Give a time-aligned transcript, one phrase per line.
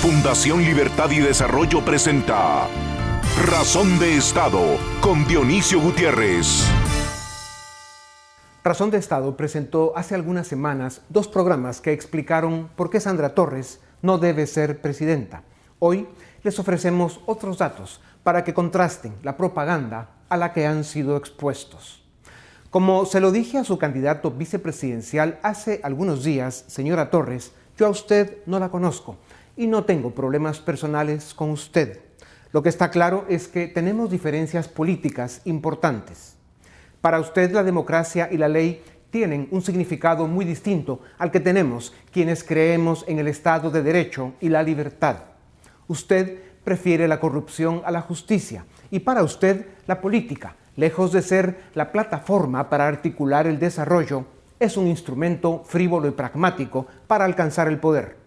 [0.00, 2.66] Fundación Libertad y Desarrollo presenta
[3.44, 6.64] Razón de Estado con Dionisio Gutiérrez.
[8.64, 13.80] Razón de Estado presentó hace algunas semanas dos programas que explicaron por qué Sandra Torres
[14.00, 15.42] no debe ser presidenta.
[15.78, 16.08] Hoy
[16.44, 22.02] les ofrecemos otros datos para que contrasten la propaganda a la que han sido expuestos.
[22.70, 27.90] Como se lo dije a su candidato vicepresidencial hace algunos días, señora Torres, yo a
[27.90, 29.18] usted no la conozco
[29.56, 32.00] y no tengo problemas personales con usted.
[32.52, 36.36] Lo que está claro es que tenemos diferencias políticas importantes.
[37.00, 41.94] Para usted la democracia y la ley tienen un significado muy distinto al que tenemos
[42.12, 45.16] quienes creemos en el Estado de Derecho y la libertad.
[45.88, 51.60] Usted prefiere la corrupción a la justicia y para usted la política, lejos de ser
[51.74, 54.26] la plataforma para articular el desarrollo,
[54.60, 58.19] es un instrumento frívolo y pragmático para alcanzar el poder.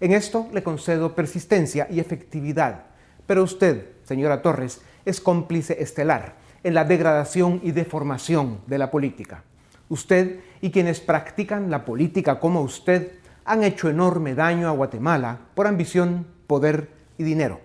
[0.00, 2.84] En esto le concedo persistencia y efectividad,
[3.26, 9.42] pero usted, señora Torres, es cómplice estelar en la degradación y deformación de la política.
[9.88, 13.12] Usted y quienes practican la política como usted
[13.44, 17.60] han hecho enorme daño a Guatemala por ambición, poder y dinero.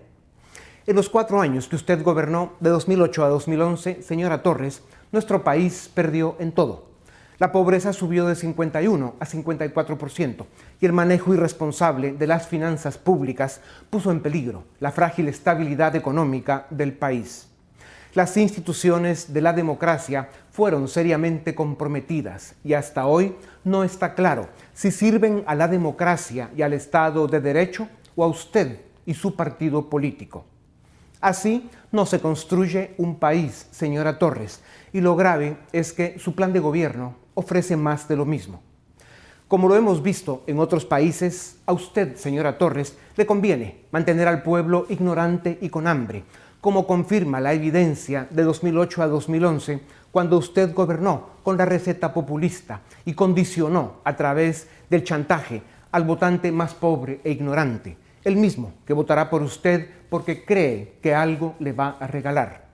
[0.86, 4.82] En los cuatro años que usted gobernó, de 2008 a 2011, señora Torres,
[5.12, 6.93] nuestro país perdió en todo
[7.38, 10.46] la pobreza subió de 51 a 54%
[10.80, 13.60] y el manejo irresponsable de las finanzas públicas
[13.90, 17.48] puso en peligro la frágil estabilidad económica del país.
[18.14, 24.92] Las instituciones de la democracia fueron seriamente comprometidas y hasta hoy no está claro si
[24.92, 29.90] sirven a la democracia y al Estado de Derecho o a usted y su partido
[29.90, 30.44] político.
[31.20, 34.60] Así no se construye un país, señora Torres,
[34.92, 38.62] y lo grave es que su plan de gobierno ofrece más de lo mismo.
[39.48, 44.42] Como lo hemos visto en otros países, a usted, señora Torres, le conviene mantener al
[44.42, 46.24] pueblo ignorante y con hambre,
[46.60, 52.80] como confirma la evidencia de 2008 a 2011, cuando usted gobernó con la receta populista
[53.04, 58.94] y condicionó a través del chantaje al votante más pobre e ignorante, el mismo que
[58.94, 62.64] votará por usted porque cree que algo le va a regalar.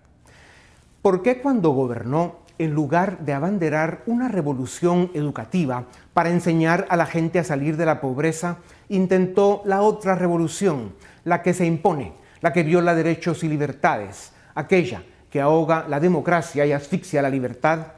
[1.02, 7.06] ¿Por qué cuando gobernó en lugar de abanderar una revolución educativa para enseñar a la
[7.06, 8.59] gente a salir de la pobreza,
[8.91, 10.93] intentó la otra revolución,
[11.25, 12.12] la que se impone,
[12.43, 17.94] la que viola derechos y libertades, aquella que ahoga la democracia y asfixia la libertad.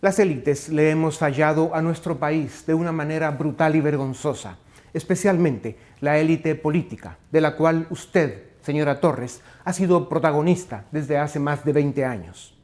[0.00, 4.58] Las élites le hemos fallado a nuestro país de una manera brutal y vergonzosa,
[4.94, 11.40] especialmente la élite política, de la cual usted, señora Torres, ha sido protagonista desde hace
[11.40, 12.59] más de 20 años.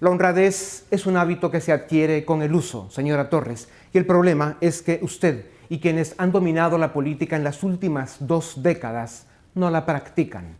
[0.00, 4.06] La honradez es un hábito que se adquiere con el uso, señora Torres, y el
[4.06, 9.26] problema es que usted y quienes han dominado la política en las últimas dos décadas
[9.54, 10.56] no la practican.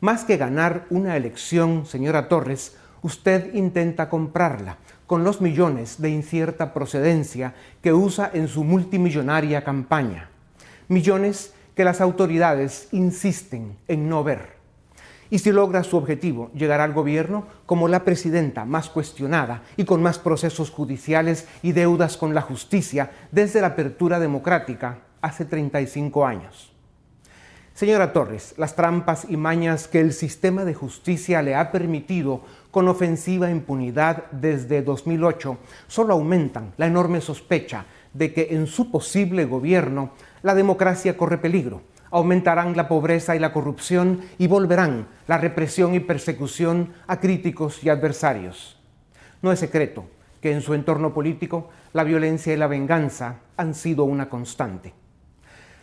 [0.00, 6.72] Más que ganar una elección, señora Torres, usted intenta comprarla con los millones de incierta
[6.72, 7.52] procedencia
[7.82, 10.30] que usa en su multimillonaria campaña.
[10.88, 14.55] Millones que las autoridades insisten en no ver
[15.30, 20.02] y si logra su objetivo, llegará al gobierno como la presidenta más cuestionada y con
[20.02, 26.72] más procesos judiciales y deudas con la justicia desde la apertura democrática hace 35 años.
[27.74, 32.88] Señora Torres, las trampas y mañas que el sistema de justicia le ha permitido con
[32.88, 37.84] ofensiva impunidad desde 2008 solo aumentan la enorme sospecha
[38.14, 43.52] de que en su posible gobierno la democracia corre peligro aumentarán la pobreza y la
[43.52, 48.78] corrupción y volverán la represión y persecución a críticos y adversarios.
[49.42, 50.06] No es secreto
[50.40, 54.92] que en su entorno político la violencia y la venganza han sido una constante.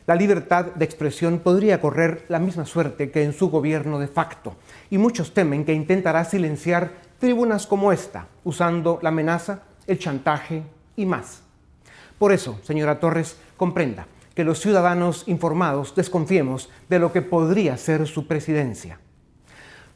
[0.06, 4.56] La libertad de expresión podría correr la misma suerte que en su gobierno de facto,
[4.90, 10.64] y muchos temen que intentará silenciar tribunas como esta, usando la amenaza, el chantaje
[10.98, 11.42] y más.
[12.20, 14.06] Por eso, señora Torres, comprenda,
[14.36, 19.00] que los ciudadanos informados desconfiemos de lo que podría ser su presidencia.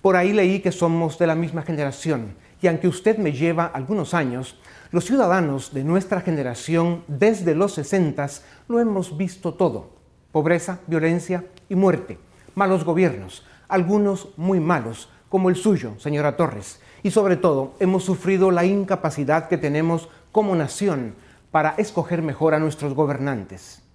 [0.02, 4.14] Por ahí leí que somos de la misma generación y aunque usted me lleva algunos
[4.14, 4.60] años,
[4.92, 8.28] los ciudadanos de nuestra generación desde los 60
[8.68, 9.98] lo hemos visto todo.
[10.32, 12.18] Pobreza, violencia y muerte,
[12.56, 18.50] malos gobiernos, algunos muy malos, como el suyo, señora Torres, y sobre todo hemos sufrido
[18.50, 21.16] la incapacidad que tenemos como nación
[21.52, 23.87] para escoger mejor a nuestros gobernantes.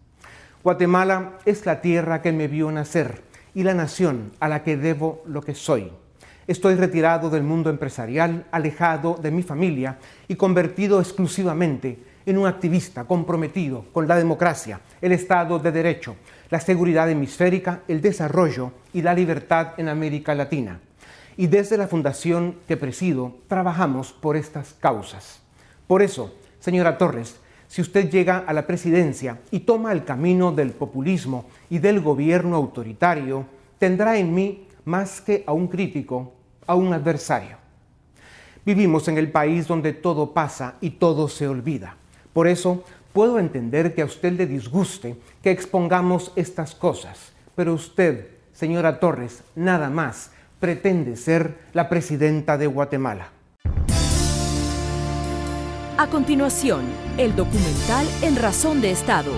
[0.65, 3.23] Guatemala es la tierra que me vio nacer
[3.53, 5.91] y la nación a la que debo lo que soy.
[6.47, 9.99] Estoy retirado del mundo empresarial, alejado de mi familia
[10.29, 16.15] y convertido exclusivamente en un activista comprometido con la democracia, el Estado de Derecho,
[16.49, 20.79] la seguridad hemisférica, el desarrollo y la libertad en América Latina.
[21.37, 25.41] Y desde la fundación que presido, trabajamos por estas causas.
[25.89, 27.41] Por eso, señora Torres,
[27.73, 32.55] si usted llega a la presidencia y toma el camino del populismo y del gobierno
[32.55, 33.47] autoritario,
[33.79, 36.35] tendrá en mí más que a un crítico,
[36.67, 37.57] a un adversario.
[38.67, 41.97] Vivimos en el país donde todo pasa y todo se olvida.
[42.35, 42.85] Por eso
[43.15, 49.45] puedo entender que a usted le disguste que expongamos estas cosas, pero usted, señora Torres,
[49.55, 50.31] nada más
[50.61, 53.29] pretende ser la presidenta de Guatemala.
[55.97, 56.83] A continuación,
[57.19, 59.33] el documental En Razón de Estado.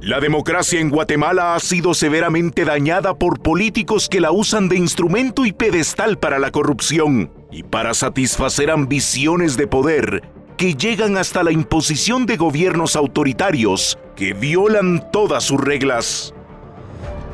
[0.00, 5.46] La democracia en Guatemala ha sido severamente dañada por políticos que la usan de instrumento
[5.46, 10.22] y pedestal para la corrupción y para satisfacer ambiciones de poder
[10.56, 16.34] que llegan hasta la imposición de gobiernos autoritarios que violan todas sus reglas.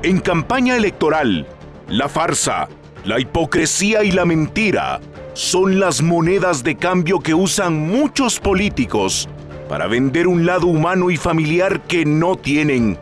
[0.02, 1.46] En campaña electoral,
[1.88, 2.68] la farsa,
[3.04, 5.00] la hipocresía y la mentira
[5.34, 9.28] son las monedas de cambio que usan muchos políticos
[9.68, 12.98] para vender un lado humano y familiar que no tienen,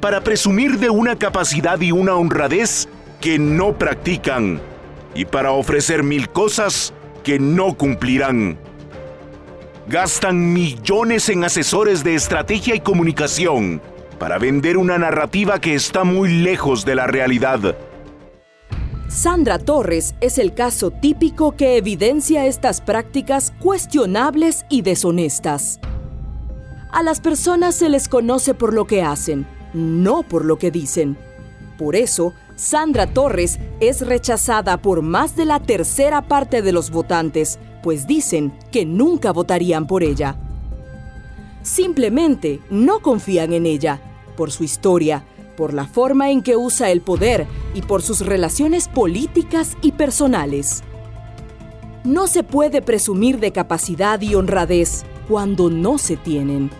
[0.00, 2.88] para presumir de una capacidad y una honradez
[3.20, 4.60] que no practican
[5.14, 8.58] y para ofrecer mil cosas que no cumplirán.
[9.86, 13.80] Gastan millones en asesores de estrategia y comunicación
[14.18, 17.74] para vender una narrativa que está muy lejos de la realidad
[19.14, 25.78] Sandra Torres es el caso típico que evidencia estas prácticas cuestionables y deshonestas.
[26.90, 31.16] A las personas se les conoce por lo que hacen, no por lo que dicen.
[31.78, 37.60] Por eso, Sandra Torres es rechazada por más de la tercera parte de los votantes,
[37.84, 40.36] pues dicen que nunca votarían por ella.
[41.62, 44.00] Simplemente no confían en ella,
[44.36, 45.24] por su historia,
[45.56, 50.82] por la forma en que usa el poder y por sus relaciones políticas y personales.
[52.04, 56.70] No se puede presumir de capacidad y honradez cuando no se tienen.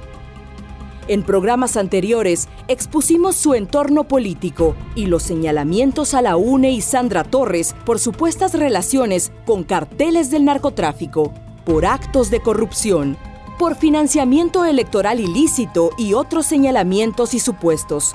[1.07, 7.25] En programas anteriores expusimos su entorno político y los señalamientos a la UNE y Sandra
[7.25, 11.35] Torres por supuestas relaciones con carteles del narcotráfico,
[11.67, 13.19] por actos de corrupción,
[13.59, 18.15] por financiamiento electoral ilícito y otros señalamientos y supuestos,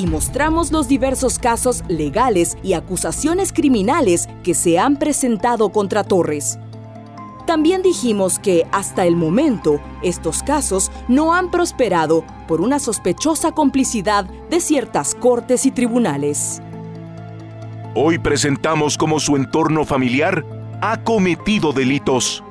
[0.00, 6.58] y mostramos los diversos casos legales y acusaciones criminales que se han presentado contra Torres.
[7.46, 14.24] También dijimos que hasta el momento estos casos no han prosperado por una sospechosa complicidad
[14.24, 16.62] de ciertas cortes y tribunales.
[17.94, 20.46] Hoy presentamos cómo su entorno familiar
[20.80, 22.42] ha cometido delitos,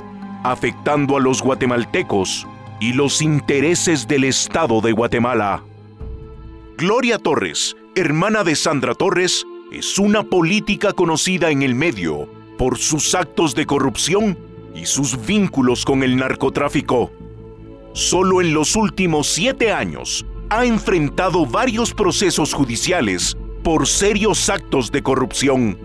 [0.44, 2.46] afectando a los guatemaltecos
[2.80, 5.64] y los intereses del Estado de Guatemala.
[6.80, 13.16] Gloria Torres, hermana de Sandra Torres, es una política conocida en el medio por sus
[13.16, 14.38] actos de corrupción
[14.74, 17.12] y sus vínculos con el narcotráfico.
[17.92, 25.04] Solo en los últimos siete años ha enfrentado varios procesos judiciales por serios actos de
[25.04, 25.78] corrupción.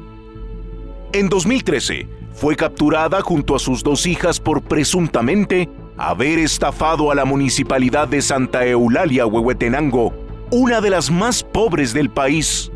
[1.13, 7.25] En 2013, fue capturada junto a sus dos hijas por presuntamente haber estafado a la
[7.25, 12.71] municipalidad de Santa Eulalia, Huehuetenango, una de las más pobres del país.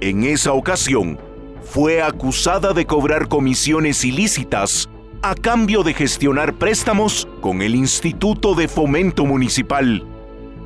[0.00, 1.18] En esa ocasión,
[1.62, 4.88] fue acusada de cobrar comisiones ilícitas
[5.22, 10.04] a cambio de gestionar préstamos con el Instituto de Fomento Municipal,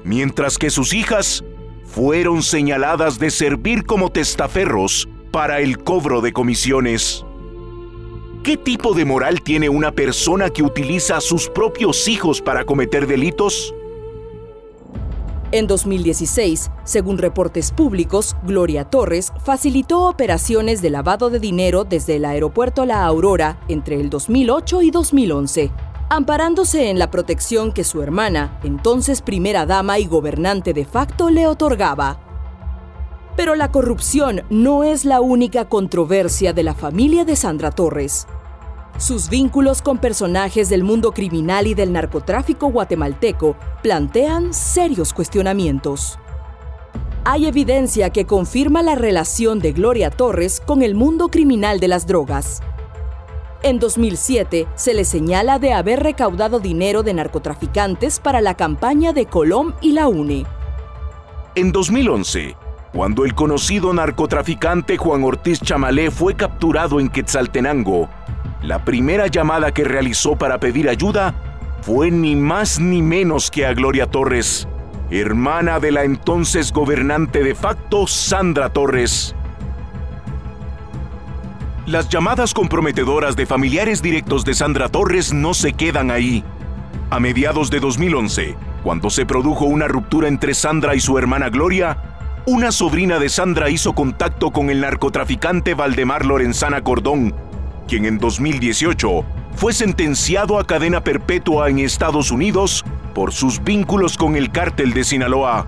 [0.02, 1.44] mientras que sus hijas
[1.84, 7.24] fueron señaladas de servir como testaferros para el cobro de comisiones.
[8.42, 13.06] ¿Qué tipo de moral tiene una persona que utiliza a sus propios hijos para cometer
[13.06, 13.74] delitos?
[15.52, 22.24] En 2016, según reportes públicos, Gloria Torres facilitó operaciones de lavado de dinero desde el
[22.24, 25.70] aeropuerto La Aurora entre el 2008 y 2011,
[26.08, 31.46] amparándose en la protección que su hermana, entonces primera dama y gobernante de facto, le
[31.46, 32.18] otorgaba.
[33.36, 38.26] Pero la corrupción no es la única controversia de la familia de Sandra Torres.
[38.98, 46.18] Sus vínculos con personajes del mundo criminal y del narcotráfico guatemalteco plantean serios cuestionamientos.
[47.24, 52.06] Hay evidencia que confirma la relación de Gloria Torres con el mundo criminal de las
[52.06, 52.62] drogas.
[53.62, 59.26] En 2007 se le señala de haber recaudado dinero de narcotraficantes para la campaña de
[59.26, 60.46] Colom y la UNE.
[61.54, 62.56] En 2011,
[62.94, 68.08] cuando el conocido narcotraficante Juan Ortiz Chamalé fue capturado en Quetzaltenango,
[68.66, 71.34] la primera llamada que realizó para pedir ayuda
[71.82, 74.66] fue ni más ni menos que a Gloria Torres,
[75.08, 79.36] hermana de la entonces gobernante de facto Sandra Torres.
[81.86, 86.42] Las llamadas comprometedoras de familiares directos de Sandra Torres no se quedan ahí.
[87.10, 92.16] A mediados de 2011, cuando se produjo una ruptura entre Sandra y su hermana Gloria,
[92.46, 97.32] una sobrina de Sandra hizo contacto con el narcotraficante Valdemar Lorenzana Cordón,
[97.86, 99.24] quien en 2018
[99.54, 105.04] fue sentenciado a cadena perpetua en Estados Unidos por sus vínculos con el cártel de
[105.04, 105.66] Sinaloa.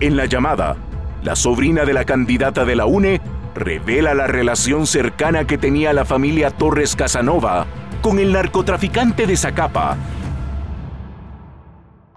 [0.00, 0.76] En la llamada,
[1.22, 3.20] la sobrina de la candidata de la UNE
[3.54, 7.66] revela la relación cercana que tenía la familia Torres Casanova
[8.02, 9.96] con el narcotraficante de Zacapa.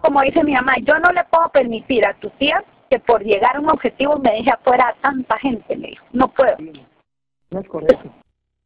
[0.01, 3.55] Como dice mi mamá, yo no le puedo permitir a tu tía que por llegar
[3.55, 6.05] a un objetivo me deje afuera a tanta gente, le dijo.
[6.13, 6.55] No puedo.
[7.49, 8.11] No es correcto.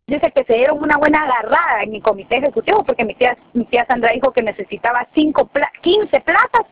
[0.09, 3.65] Dice que se dieron una buena agarrada en el comité ejecutivo porque mi tía, mi
[3.65, 6.65] tía Sandra dijo que necesitaba cinco pla 15 plazas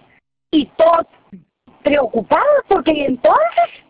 [0.49, 1.05] y todos
[1.83, 3.85] preocupados porque entonces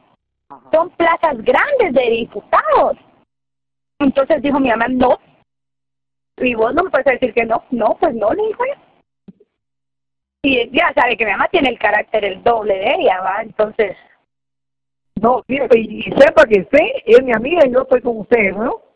[0.71, 2.97] son plazas grandes de diputados.
[3.99, 5.17] Entonces dijo mi mamá, no.
[6.37, 7.63] Y vos no me puedes decir que no.
[7.71, 8.63] No, pues no, le dijo
[10.43, 13.41] Y ya sabe que mi mamá tiene el carácter el doble de ella, ¿va?
[13.41, 13.95] Entonces...
[15.19, 18.86] No, y, sepa que usted es mi amiga y yo estoy con usted, ¿no?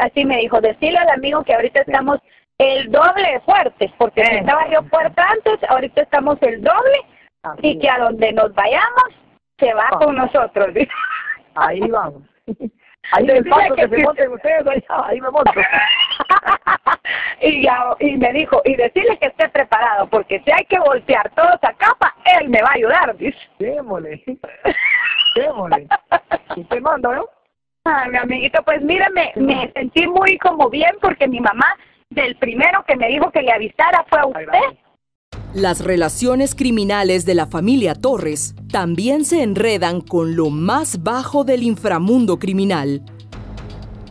[0.00, 2.18] Así me dijo, decirle al amigo que ahorita estamos
[2.58, 6.98] el doble de fuertes, porque estaba yo fuerte antes, ahorita estamos el doble,
[7.62, 9.04] y que a donde nos vayamos,
[9.58, 10.68] se va con nosotros.
[11.54, 12.22] Ahí vamos.
[13.12, 15.50] Ahí me paso que, se monten ustedes, ahí me monto.
[17.40, 21.30] y, ya, y me dijo, y decirle que esté preparado, porque si hay que voltear
[21.30, 23.38] toda esa capa, él me va a ayudar, dice.
[23.58, 24.22] Démosle,
[25.34, 25.86] démosle.
[26.56, 27.26] Y te mando, ¿no?
[27.90, 31.64] Ay, mi amiguito, pues mírame, me sentí muy como bien porque mi mamá,
[32.10, 34.78] del primero que me dijo que le avisara fue a usted.
[35.54, 41.62] Las relaciones criminales de la familia Torres también se enredan con lo más bajo del
[41.62, 43.02] inframundo criminal.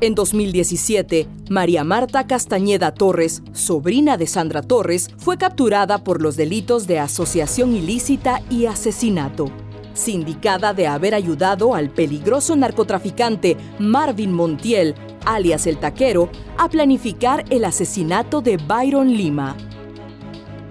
[0.02, 6.88] En 2017, María Marta Castañeda Torres, sobrina de Sandra Torres, fue capturada por los delitos
[6.88, 9.52] de asociación ilícita y asesinato
[9.98, 17.66] sindicada de haber ayudado al peligroso narcotraficante Marvin Montiel, alias el taquero, a planificar el
[17.66, 19.56] asesinato de Byron Lima.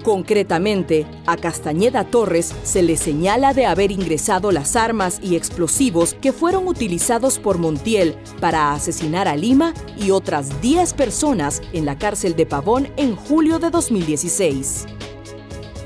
[0.07, 6.33] Concretamente, a Castañeda Torres se le señala de haber ingresado las armas y explosivos que
[6.33, 12.37] fueron utilizados por Montiel para asesinar a Lima y otras 10 personas en la cárcel
[12.37, 14.96] de Pavón en julio de 2016.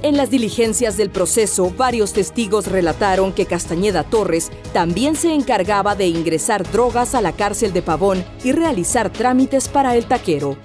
[0.03, 6.09] En las diligencias del proceso, varios testigos relataron que Castañeda Torres también se encargaba de
[6.09, 10.57] ingresar drogas a la cárcel de Pavón y realizar trámites para el taquero.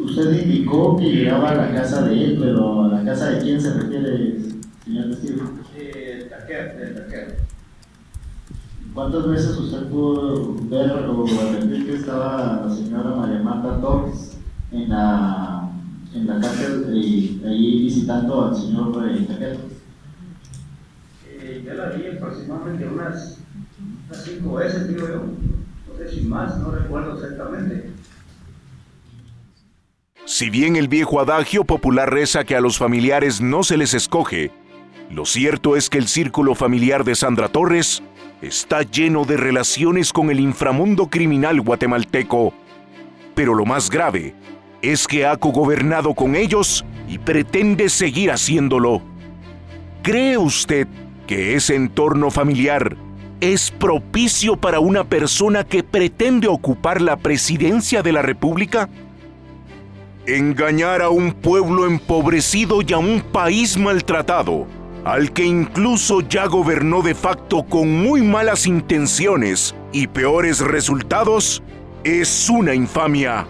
[0.00, 3.60] Usted indicó que llegaba a la casa de él, pero ¿a la casa de quién
[3.60, 4.36] se refiere,
[4.84, 5.42] señor testigo?
[5.78, 7.34] el taquero, el taquero.
[8.94, 14.38] ¿Cuántas veces usted pudo ver o advertir que estaba la señora María Marta Torres
[14.72, 15.63] en la
[16.14, 19.60] en la cárcel y ahí visitando al señor eh, Taquero?
[21.28, 23.38] Eh, yo la vi aproximadamente unas,
[24.06, 25.14] unas cinco veces, digo yo.
[25.16, 27.90] No sé si más, no recuerdo exactamente.
[30.24, 34.50] Si bien el viejo adagio popular reza que a los familiares no se les escoge,
[35.10, 38.02] lo cierto es que el círculo familiar de Sandra Torres
[38.40, 42.54] está lleno de relaciones con el inframundo criminal guatemalteco.
[43.34, 44.34] Pero lo más grave
[44.92, 49.02] es que ha cogobernado con ellos y pretende seguir haciéndolo.
[50.02, 50.86] ¿Cree usted
[51.26, 52.96] que ese entorno familiar
[53.40, 58.88] es propicio para una persona que pretende ocupar la presidencia de la República?
[60.26, 64.66] Engañar a un pueblo empobrecido y a un país maltratado,
[65.04, 71.62] al que incluso ya gobernó de facto con muy malas intenciones y peores resultados,
[72.04, 73.46] es una infamia.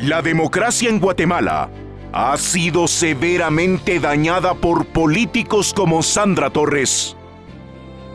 [0.00, 1.70] La democracia en Guatemala
[2.12, 7.16] ha sido severamente dañada por políticos como Sandra Torres.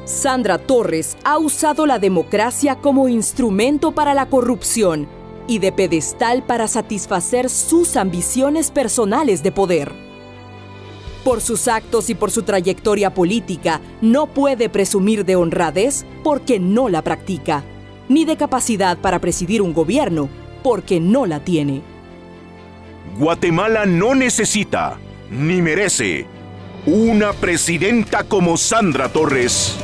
[0.04, 5.08] Sandra Torres ha usado la democracia como instrumento para la corrupción
[5.48, 9.94] y de pedestal para satisfacer sus ambiciones personales de poder.
[11.24, 16.90] Por sus actos y por su trayectoria política, no puede presumir de honradez porque no
[16.90, 17.64] la practica,
[18.10, 20.28] ni de capacidad para presidir un gobierno
[20.64, 21.82] porque no la tiene.
[23.18, 24.98] Guatemala no necesita,
[25.30, 26.26] ni merece,
[26.86, 29.78] una presidenta como Sandra Torres.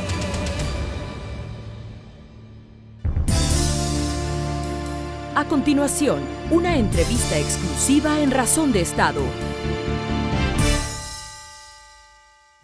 [5.34, 9.20] A continuación, una entrevista exclusiva en Razón de Estado.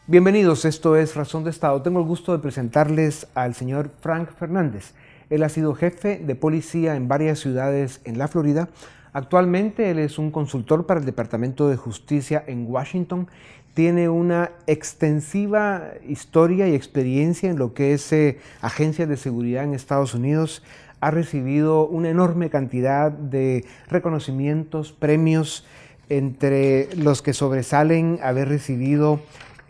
[0.07, 1.81] Bienvenidos, esto es Razón de Estado.
[1.83, 4.95] Tengo el gusto de presentarles al señor Frank Fernández.
[5.33, 8.69] Él ha sido jefe de policía en varias ciudades en la Florida.
[9.15, 13.29] Actualmente él es un consultor para el Departamento de Justicia en Washington.
[13.73, 19.73] Tiene una extensiva historia y experiencia en lo que es eh, agencias de seguridad en
[19.73, 20.63] Estados Unidos
[21.01, 25.65] ha recibido una enorme cantidad de reconocimientos, premios,
[26.11, 29.21] entre los que sobresalen haber recibido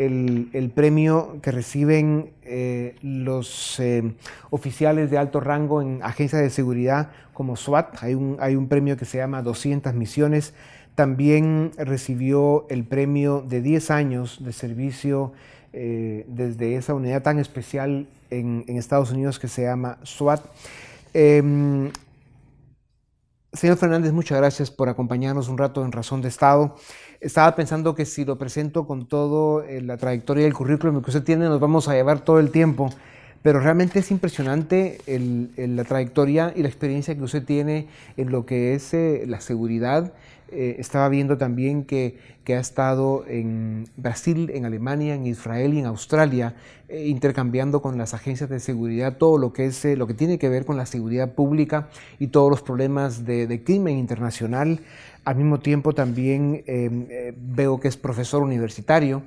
[0.06, 4.14] el, premio que reciben eh, los eh,
[4.50, 8.02] oficiales de alto rango en agencias de seguridad como SWAT.
[8.02, 10.54] Hay un, hay un premio que se llama 200 misiones.
[10.94, 15.32] También recibió el premio de 10 años de servicio
[15.72, 20.42] eh, desde esa unidad tan especial en, Estados Unidos que se llama SWAT.
[21.14, 21.90] Em,
[23.52, 26.74] señor Fernández, muchas gracias por acompañarnos un rato en Razón de Estado.
[27.20, 31.10] Estaba pensando que si lo presento con todo eh, la trayectoria y el currículum que
[31.10, 32.90] usted tiene, nos vamos a llevar todo el tiempo.
[33.42, 34.98] Pero realmente es impresionante
[35.56, 40.12] la trayectoria y la experiencia que usted tiene en lo que es eh, la seguridad
[40.52, 42.18] eh, estaba viendo también que,
[42.48, 46.54] ha estado en Brasil, en Alemania, en Israel y en Australia,
[46.88, 50.38] eh, intercambiando con las agencias de seguridad todo lo que, es, eh, lo que tiene
[50.38, 54.80] que ver con la seguridad pública y todos los problemas de, de crimen internacional.
[55.24, 56.64] Al mismo tiempo también
[57.36, 59.22] veo que es profesor universitario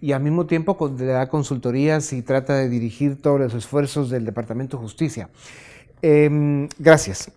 [0.00, 4.24] y al mismo tiempo le da consultorías y trata de dirigir todos los esfuerzos del
[4.24, 5.28] Departamento de Justicia.
[6.02, 7.32] Em, gracias.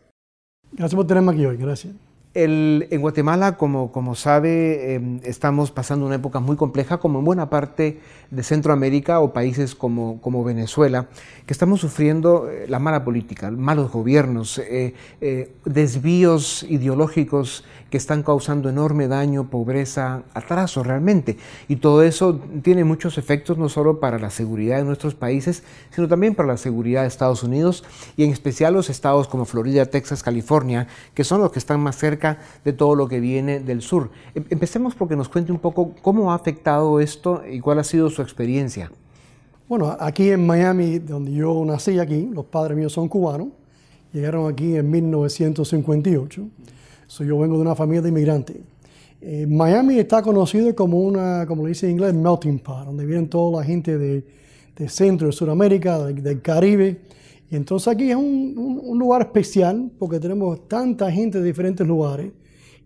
[0.71, 1.93] Gracias por tenerme aquí hoy, gracias
[2.35, 7.49] en Guatemala, como, como sabe, em, estamos pasando una época muy compleja, como en buena
[7.49, 7.99] parte
[8.31, 11.09] de Centroamérica o países como, como Venezuela,
[11.45, 18.23] que estamos sufriendo eh, la mala política, malos gobiernos, eh, eh, desvíos ideológicos que están
[18.23, 21.37] causando enorme daño, pobreza, atraso realmente.
[21.67, 26.07] Y todo eso tiene muchos efectos no solo para la seguridad de nuestros países, sino
[26.07, 27.83] también para la seguridad de Estados Unidos
[28.17, 31.95] y en especial los estados como Florida, Texas, California, que son los que están más
[31.95, 32.22] cerca
[32.63, 34.09] de todo lo que viene del sur.
[34.35, 38.09] Em, empecemos porque nos cuente un poco cómo ha afectado esto y cuál ha sido
[38.09, 38.91] su experiencia.
[39.67, 43.47] Bueno, aquí en Miami, donde yo nací aquí, los padres míos son cubanos,
[44.11, 46.47] llegaron aquí en 1958
[47.21, 48.57] yo vengo de una familia de inmigrantes.
[49.21, 53.29] Eh, Miami está conocido como una, como le dice en inglés, melting pot, donde vienen
[53.29, 54.25] toda la gente de,
[54.75, 57.01] de Centro, de Sudamérica, del Caribe.
[57.53, 62.31] Y entonces aquí es un, un, lugar especial porque tenemos tanta gente de diferentes lugares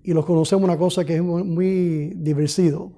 [0.03, 2.91] y los conocemos una cosa que es muy, divertido,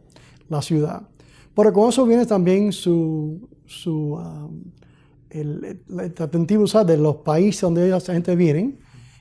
[0.48, 1.08] la ciudad.
[1.56, 4.64] Pero con eso viene también su, su um,
[5.30, 5.84] el,
[6.18, 8.80] atentivo de los países donde esa gente viene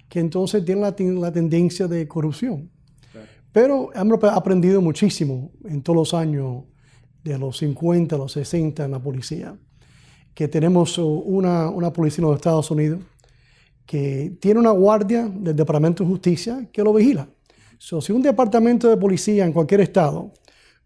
[0.08, 2.70] que entonces tienen la, tendencia de corrupción.
[3.52, 6.64] Pero hemos aprendido muchísimo en todos los años,
[7.22, 9.54] de los 50 a los 60 en la policía,
[10.38, 13.00] que tenemos una, una policía en los Estados Unidos
[13.84, 17.28] que tiene una guardia del Departamento de Justicia que lo vigila.
[17.76, 20.32] si un departamento de policía en cualquier estado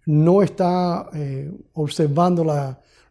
[0.06, 2.42] no está eh, observando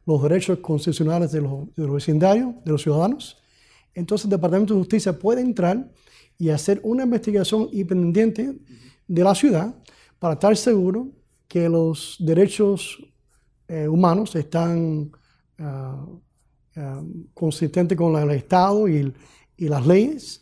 [0.04, 3.38] los derechos constitucionales de los, de vecindarios, de los ciudadanos,
[3.94, 5.92] entonces el Departamento de Justicia puede entrar
[6.40, 8.58] y hacer una investigación independiente
[9.08, 9.76] de la ciudad
[10.18, 11.08] para estar seguro
[11.48, 12.98] que los derechos
[13.68, 15.12] eh, humanos están
[15.60, 16.04] ah,
[16.76, 17.02] ah,
[17.34, 19.14] consistentes con el Estado y,
[19.58, 20.42] las leyes.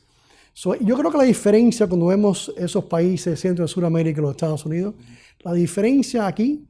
[0.55, 4.65] yo creo que la diferencia cuando vemos esos países, Centro y Sudamérica y los Estados
[4.65, 4.95] Unidos,
[5.41, 6.65] la diferencia aquí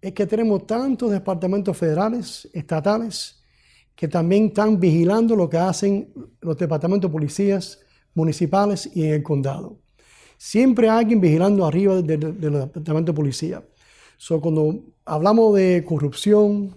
[0.00, 3.40] es que tenemos tantos departamentos federales, estatales,
[3.94, 7.80] que también están vigilando lo que hacen los departamentos de policías
[8.14, 9.78] municipales y en el condado.
[10.36, 13.64] Siempre hay alguien vigilando arriba del, departamento de policía.
[14.18, 16.76] So, cuando hablamos de corrupción,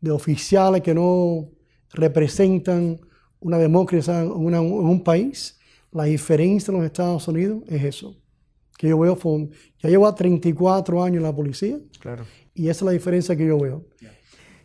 [0.00, 1.48] de oficiales que no
[1.92, 3.00] representan
[3.40, 5.58] una democracia en, un país,
[5.90, 8.16] la diferencia en los Estados Unidos es eso.
[8.78, 9.16] Que yo veo,
[9.80, 12.24] ya llevo 34 años en la policía claro.
[12.54, 13.84] y esa es la diferencia que yo veo.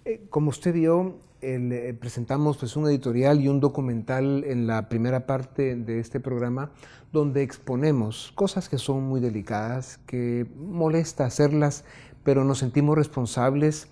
[0.05, 5.27] Eh, como usted vio, eh, presentamos pues, un editorial y un documental en la primera
[5.27, 6.71] parte de este programa
[7.11, 11.83] donde exponemos cosas que son muy delicadas, que molesta hacerlas,
[12.23, 13.87] pero nos sentimos responsables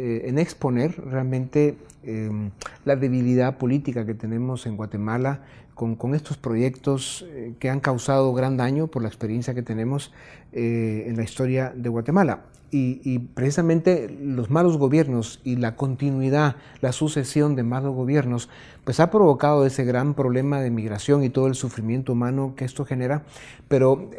[0.00, 2.50] eh, en exponer realmente em,
[2.84, 5.40] la debilidad política que tenemos en Guatemala
[5.74, 10.12] con, estos proyectos eh, que han causado gran daño por la experiencia que tenemos
[10.52, 12.44] eh, en la historia de Guatemala.
[12.70, 18.50] Y, precisamente los malos gobiernos y la continuidad, la sucesión de malos gobiernos,
[18.84, 22.84] pues ha provocado ese gran problema de migración y todo el sufrimiento humano que esto
[22.84, 23.24] genera.
[23.68, 24.10] Pero,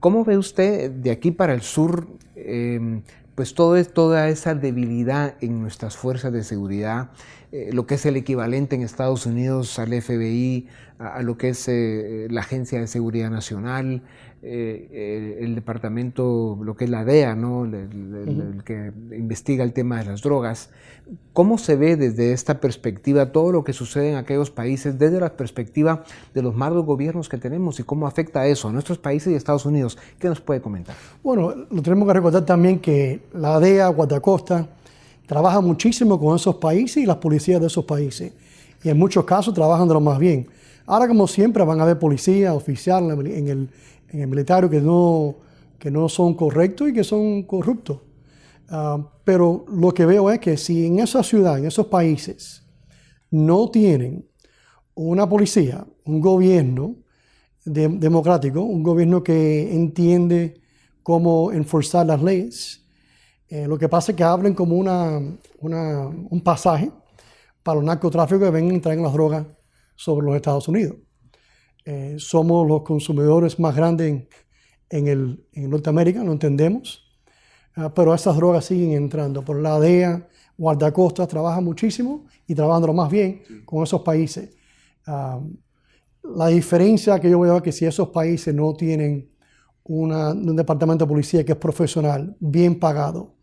[0.00, 2.06] ¿cómo ve usted de aquí para el sur?
[2.34, 3.02] Em,
[3.40, 7.08] pues toda esa debilidad en nuestras fuerzas de seguridad,
[7.52, 11.66] eh, lo que es el equivalente en Estados Unidos al FBI, a, lo que es
[11.66, 14.02] eh, la Agencia de Seguridad Nacional,
[14.42, 17.66] eh, el departamento, lo que es la DEA, ¿no?
[17.66, 20.70] El, que investiga el tema de las drogas.
[21.34, 25.36] ¿Cómo se ve desde esta perspectiva todo lo que sucede en aquellos países, desde la
[25.36, 29.36] perspectiva de los malos gobiernos que tenemos y cómo afecta eso a nuestros países y
[29.36, 29.98] Estados Unidos?
[30.18, 30.96] ¿Qué nos puede comentar?
[31.22, 34.68] Bueno, lo tenemos que recordar también que la DEA, Guatacosta,
[35.26, 38.32] trabaja muchísimo con esos países y las policías de esos países.
[38.82, 40.48] Y en muchos casos trabajan de lo más bien.
[40.86, 43.68] Ahora, como siempre, van a haber policías, oficiales en el,
[44.10, 45.36] en el militario que no,
[45.78, 48.00] que no son correctos y que son corruptos.
[48.68, 52.66] Ah, pero lo que veo es que si en esa ciudad, en esos países,
[53.30, 54.28] no tienen
[54.94, 56.96] una policía, un gobierno
[57.64, 60.60] democrático, un gobierno que entiende
[61.02, 62.86] cómo enforzar las leyes,
[63.48, 65.18] eh, lo que pasa es que abren como una,
[65.60, 66.90] un pasaje
[67.62, 69.46] para los narcotráficos que vengan y traen las drogas
[69.96, 70.96] sobre los Estados Unidos.
[71.92, 74.22] Eh, somos los consumidores más grandes
[74.90, 77.02] en, el, en Norteamérica, lo entendemos,
[77.74, 79.44] ah, pero esas drogas siguen entrando.
[79.44, 84.50] Por la DEA, guardacostas trabaja muchísimo y trabajando más bien con esos países.
[85.04, 85.40] Ah,
[86.22, 89.28] la diferencia que yo veo es que si esos países no tienen
[89.82, 93.34] un departamento de policía que es profesional, bien pagado,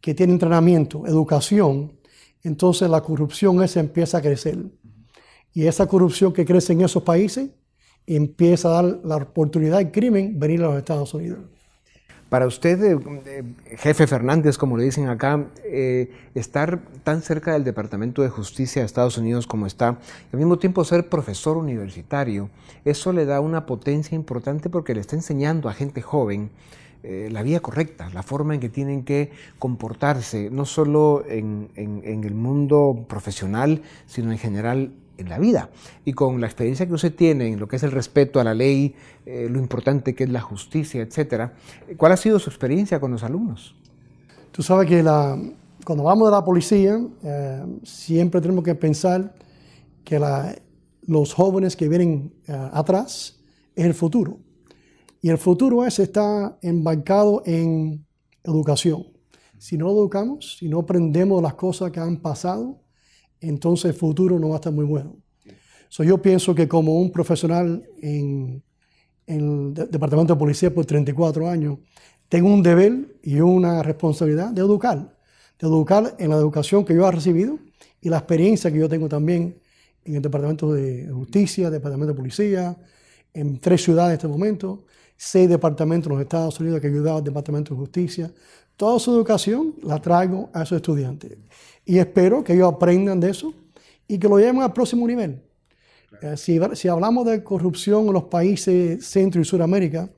[0.00, 1.92] que tiene entrenamiento, educación,
[2.42, 4.58] entonces la corrupción esa empieza a crecer.
[5.52, 7.50] Y esa corrupción que crece en esos países
[8.16, 11.40] empieza a dar la oportunidad al crimen venir a los Estados Unidos.
[12.28, 13.42] Para usted, eh, eh,
[13.78, 18.86] jefe Fernández, como le dicen acá, eh, estar tan cerca del Departamento de Justicia de
[18.86, 19.98] Estados Unidos como está,
[20.30, 22.50] y al mismo tiempo ser profesor universitario,
[22.84, 26.50] eso le da una potencia importante porque le está enseñando a gente joven
[27.00, 32.34] la vía correcta, la forma en que tienen que comportarse, no solo en, en el
[32.34, 35.70] mundo profesional, sino en general en la vida.
[36.04, 38.54] Y con la experiencia que usted tiene en lo que es el respeto a la
[38.54, 38.94] ley,
[39.26, 41.52] eh, lo importante que es la justicia, etcétera,
[41.96, 43.74] ¿cuál ha sido su experiencia con los alumnos?
[44.52, 45.02] Tú sabes que
[45.84, 49.34] cuando vamos de la policía, eh, siempre tenemos que pensar
[50.04, 50.20] que
[51.02, 53.38] los jóvenes que vienen eh, atrás
[53.74, 54.38] es el futuro.
[55.20, 58.06] Y el futuro ese está embarcado en
[58.44, 59.06] educación.
[59.58, 62.80] Si no educamos, si no aprendemos las cosas que han pasado,
[63.40, 65.16] entonces el futuro no va a estar muy bueno.
[65.90, 68.62] yo pienso que como un profesional en,
[69.26, 71.78] el Departamento de Policía por 34 años,
[72.28, 75.16] tengo un deber y una responsabilidad de educar,
[75.58, 77.58] de educar en la educación que yo he recibido
[78.00, 79.58] y la experiencia que yo tengo también
[80.04, 82.76] en el Departamento de Justicia, Departamento de Policía,
[83.34, 84.84] en tres ciudades en este momento,
[85.16, 88.32] seis departamentos en los Estados Unidos que he al Departamento de Justicia.
[88.78, 91.36] Toda su educación la traigo a esos estudiantes.
[91.84, 93.52] Y espero que ellos aprendan de eso
[94.06, 95.42] y que lo lleven al próximo nivel.
[96.22, 100.08] Eh, si, si, hablamos de corrupción en los países Centro y Suramérica,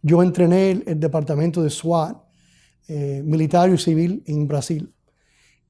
[0.00, 2.16] yo entrené el, departamento de SWAT,
[2.88, 4.90] eh, militar y civil, en Brasil.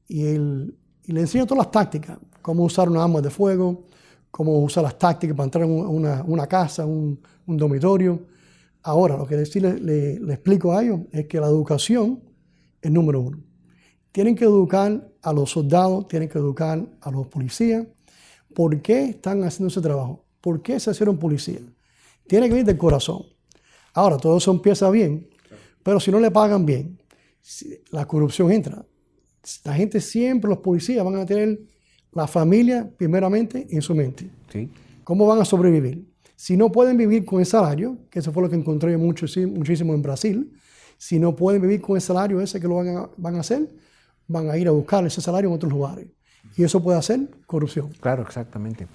[0.07, 3.85] Y, el, y, le enseño todas las tácticas, cómo usar una arma de fuego,
[4.31, 8.21] cómo usar las tácticas para entrar en una, una casa, un, un, dormitorio.
[8.85, 12.23] Ahora, lo que le, le explico a ellos es que la educación
[12.83, 13.43] es número uno.
[14.13, 17.87] Tienen que educar a los soldados, tienen que educar a los policías.
[18.55, 20.27] ¿Por qué están haciendo ese trabajo?
[20.41, 21.63] ¿Por qué se hicieron policías?
[22.29, 23.23] Tiene que venir del corazón.
[23.95, 25.29] Ahora, todo eso empieza bien,
[25.83, 27.01] pero si no le pagan bien,
[27.91, 28.85] la corrupción entra.
[29.65, 31.59] La gente siempre, los policías van a tener
[32.13, 34.31] la familia primeramente en su mente.
[35.05, 36.14] ¿Cómo van a sobrevivir?
[36.37, 39.95] Si no pueden vivir con el salario, que eso fue lo que encontré mucho, muchísimo
[39.95, 40.53] en Brasil,
[40.99, 43.69] si no pueden vivir con el salario ese que lo van van a hacer,
[44.27, 46.07] van a ir a buscar ese salario en otros lugares.
[46.57, 47.91] Y eso puede hacer corrupción.
[48.01, 48.87] Claro, exactamente.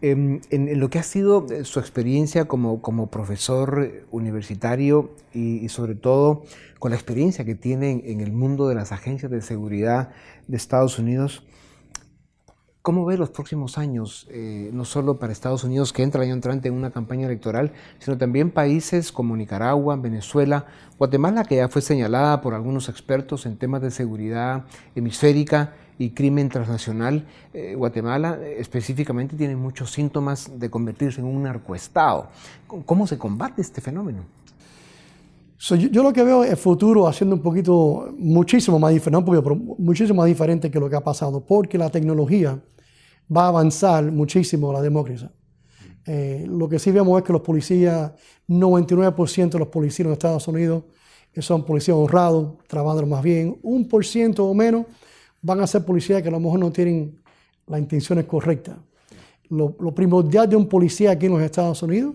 [0.00, 5.94] Em, en, lo que ha sido eh, su experiencia como, como profesor universitario y, sobre
[5.94, 6.44] todo
[6.78, 10.10] con la experiencia que tiene en, el mundo de las agencias de seguridad
[10.46, 11.44] de Estados Unidos,
[12.84, 16.34] ¿Cómo ve los próximos años, eh, no solo para Estados Unidos, que entra el año
[16.34, 20.66] entrante en una campaña electoral, sino también países como Nicaragua, Venezuela,
[20.98, 26.50] Guatemala, que ya fue señalada por algunos expertos en temas de seguridad hemisférica y crimen
[26.50, 27.26] transnacional?
[27.54, 32.28] Eh, Guatemala específicamente tiene muchos síntomas de convertirse en un narcoestado.
[32.66, 34.24] ¿Cómo se combate este fenómeno?
[35.58, 39.24] yo, lo que veo es futuro haciendo un poquito, muchísimo más diferente,
[39.78, 42.60] muchísimo más diferente que lo que ha pasado, porque la tecnología
[43.34, 45.32] va a avanzar muchísimo la democracia.
[46.06, 48.12] Eh, lo que sí vemos es que los policías,
[48.48, 50.84] 99% de los policías en Estados Unidos
[51.38, 54.86] son policías honrados, trabajando más bien, un por ciento o menos
[55.42, 57.20] van a ser policías que a lo mejor no tienen
[57.66, 58.76] las intenciones correctas.
[59.48, 62.14] Lo, primordial de un policía aquí en los Estados Unidos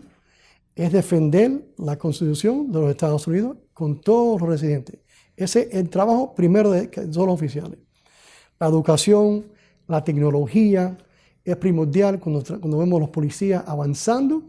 [0.76, 5.00] es defender la constitución de los Estados Unidos con todos los residentes.
[5.36, 7.80] Ese es el trabajo primero de todos los oficiales.
[8.60, 9.46] La educación,
[9.90, 10.98] la tecnología
[11.44, 14.44] es primordial cuando, cuando vemos a los policías avanzando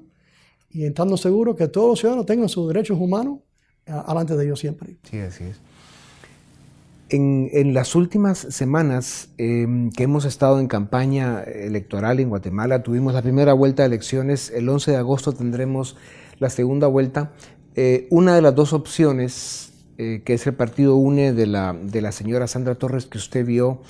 [0.71, 3.41] y estando seguros que todos los ciudadanos tengan sus derechos humanos
[3.85, 4.97] delante de ellos siempre.
[5.03, 5.61] Sí, así es.
[7.13, 13.23] En, las últimas semanas em, que hemos estado en campaña electoral en Guatemala, tuvimos la
[13.23, 15.97] primera vuelta de elecciones, el 11 de agosto tendremos
[16.39, 17.33] la segunda vuelta.
[17.75, 22.01] Eh, una de las dos opciones, eh, que es el partido UNE de la, de
[22.01, 23.81] la señora Sandra Torres, que usted vio,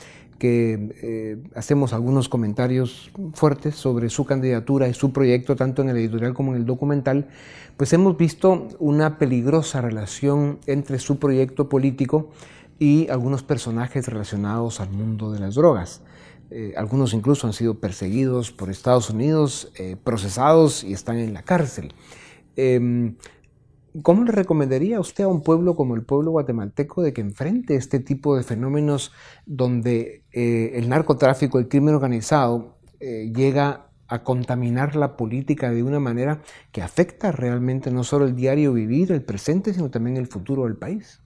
[0.41, 5.99] que eh, hacemos algunos comentarios fuertes sobre su candidatura y su proyecto, tanto en el
[5.99, 7.29] editorial como en el documental,
[7.77, 12.31] pues hemos visto una peligrosa relación entre su proyecto político
[12.79, 16.01] y algunos personajes relacionados al mundo de las drogas.
[16.51, 21.43] Eh, algunos incluso han sido perseguidos por Estados Unidos, eh, procesados y están en la
[21.43, 21.93] cárcel.
[24.03, 27.99] ¿Cómo le recomendaría usted a un pueblo como el pueblo guatemalteco de que enfrente este
[28.01, 29.13] tipo de fenómenos
[29.47, 36.43] donde eh, el narcotráfico, el crimen organizado llega a contaminar la política de una manera
[36.73, 40.77] que afecta realmente no solo el diario vivir, el presente, sino también el futuro del
[40.77, 41.23] país?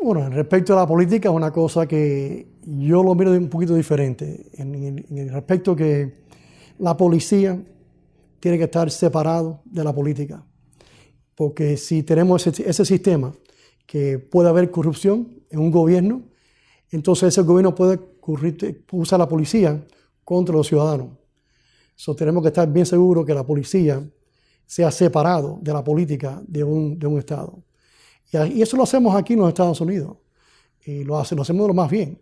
[0.00, 3.74] Bueno, respecto a la política es una cosa que yo lo miro de un poquito
[3.74, 6.22] diferente, en, el respecto que
[6.78, 7.60] la policía
[8.38, 10.44] tiene que estar separado de la política,
[11.34, 13.32] porque si tenemos ese, sistema
[13.86, 16.22] que puede haber corrupción en un gobierno,
[16.90, 17.98] entonces ese gobierno puede
[18.92, 19.84] usar la policía
[20.22, 21.08] contra los ciudadanos.
[21.96, 24.02] So, tenemos que estar bien seguros que la policía
[24.66, 27.62] sea separado de la política de un, de un Estado.
[28.52, 30.16] Y eso lo hacemos aquí en los Estados Unidos.
[30.84, 32.20] Y lo, hace, lo hacemos lo más bien,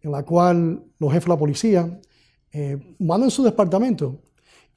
[0.00, 2.00] en la cual los jefes de la policía
[2.52, 4.20] eh, mandan su departamento.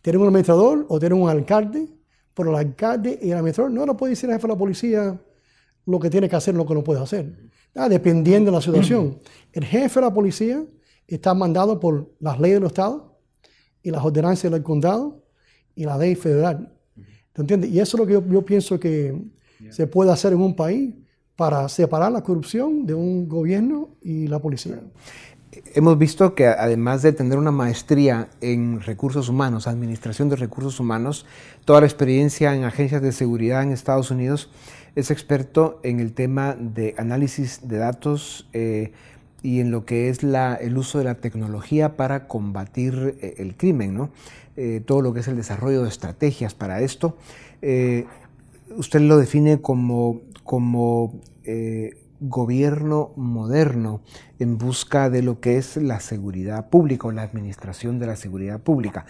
[0.02, 1.88] Tienen un administrador o tienen un alcalde,
[2.36, 5.22] pero el alcalde y el administrador no lo puede decir al jefe de la policía
[5.86, 7.50] lo que tiene que hacer y lo que no puede hacer.
[7.74, 9.20] Ah, dependiendo de la situación.
[9.52, 10.64] El jefe de la policía
[11.08, 13.20] está mandado por las leyes del Estado
[13.82, 15.24] y las ordenanzas del condado
[15.76, 16.74] y la ley federal.
[17.34, 17.72] ¿Te entiendes?
[17.72, 19.22] Y eso es lo que yo, yo pienso que
[19.70, 20.94] se puede hacer en un país
[21.36, 24.82] para separar la corrupción de un gobierno y la policía.
[25.74, 31.26] Hemos visto que además de tener una maestría en recursos humanos, administración de recursos humanos,
[31.64, 34.50] toda la experiencia en agencias de seguridad en Estados Unidos,
[34.96, 38.92] es experto en el tema de análisis de datos eh,
[39.44, 43.96] y en lo que es el uso de la tecnología para combatir eh, el crimen,
[43.96, 44.10] ¿no?
[44.58, 47.18] Eh, todo lo que es el desarrollo de estrategias para esto
[48.78, 51.20] usted lo define como, como
[52.20, 54.02] gobierno moderno
[54.40, 58.60] en busca de lo que es la seguridad pública o la administración de la seguridad
[58.60, 59.06] pública.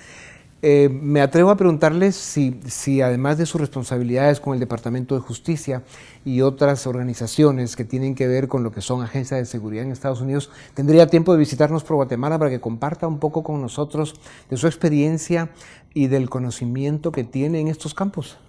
[0.67, 5.21] Eh, me atrevo a preguntarles si, si, además de sus responsabilidades con el Departamento de
[5.21, 5.83] Justicia
[6.23, 9.91] y otras organizaciones que tienen que ver con lo que son agencias de seguridad en
[9.91, 14.15] Estados Unidos, tendría tiempo de visitarnos por Guatemala para que comparta un poco con nosotros
[14.49, 15.51] de su experiencia
[15.93, 18.39] y del conocimiento que tiene en estos campos.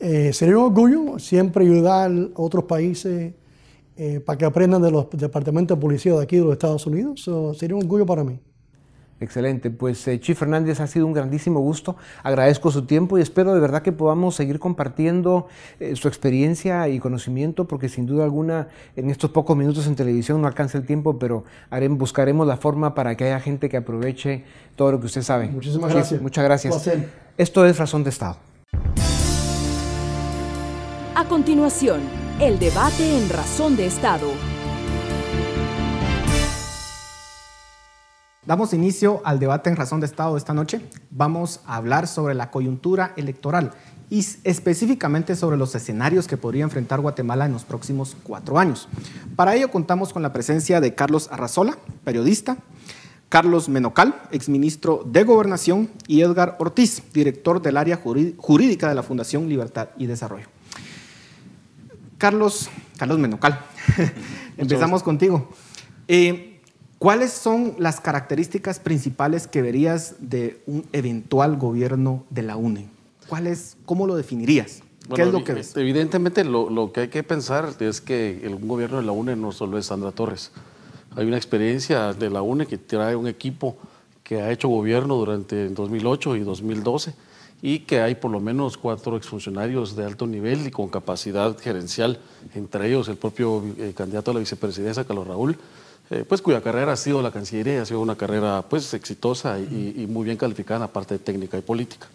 [0.00, 3.32] Eh, sería un orgullo siempre ayudar a otros países
[3.96, 7.28] eh, para que aprendan de los departamentos de policía de aquí de los Estados Unidos.
[7.58, 8.40] sería un orgullo para mí.
[9.20, 13.54] Excelente, pues eh, Chief Fernández ha sido un grandísimo gusto, agradezco su tiempo y espero
[13.54, 15.46] de verdad que podamos seguir compartiendo
[15.94, 20.48] su experiencia y conocimiento porque sin duda alguna en estos pocos minutos en televisión no
[20.48, 24.92] alcanza el tiempo, pero haremos, buscaremos la forma para que haya gente que aproveche todo
[24.92, 25.48] lo que usted sabe.
[25.48, 26.20] Muchísimas gracias.
[26.20, 26.90] Muchas gracias.
[27.38, 28.36] Esto es Razón de Estado.
[31.16, 32.00] A continuación,
[32.40, 34.26] el debate en Razón de Estado.
[38.44, 40.80] Damos inicio al debate en Razón de Estado de esta noche.
[41.10, 43.72] Vamos a hablar sobre la coyuntura electoral
[44.10, 48.88] y específicamente sobre los escenarios que podría enfrentar Guatemala en los próximos cuatro años.
[49.36, 52.58] Para ello contamos con la presencia de Carlos Arrazola, periodista,
[53.28, 58.00] Carlos Menocal, exministro de Gobernación, y Edgar Ortiz, director del área
[58.36, 60.53] jurídica de la Fundación Libertad y Desarrollo.
[62.24, 63.60] Carlos, Carlos Menocal,
[64.56, 65.46] empezamos contigo.
[66.08, 66.58] Eh,
[66.96, 72.88] ¿Cuáles son las características principales que verías de un eventual gobierno de la UNE?
[73.84, 74.82] ¿Cómo lo definirías?
[75.14, 75.76] ¿Qué es lo que ves?
[75.76, 79.76] Evidentemente, lo, que hay que pensar es que el gobierno de la UNE no solo
[79.76, 80.50] es Sandra Torres.
[81.16, 83.76] Hay una experiencia de la UNE que trae un equipo
[84.22, 87.12] que ha hecho gobierno durante 2008 y 2012
[87.66, 92.20] y que hay por lo menos cuatro exfuncionarios de alto nivel y con capacidad gerencial,
[92.54, 95.56] entre ellos el propio eh, candidato a la vicepresidencia, Carlos Raúl,
[96.10, 100.06] eh, pues cuya carrera ha sido la Cancillería, ha sido una carrera pues exitosa y,
[100.10, 102.06] muy bien calificada en la parte técnica y política.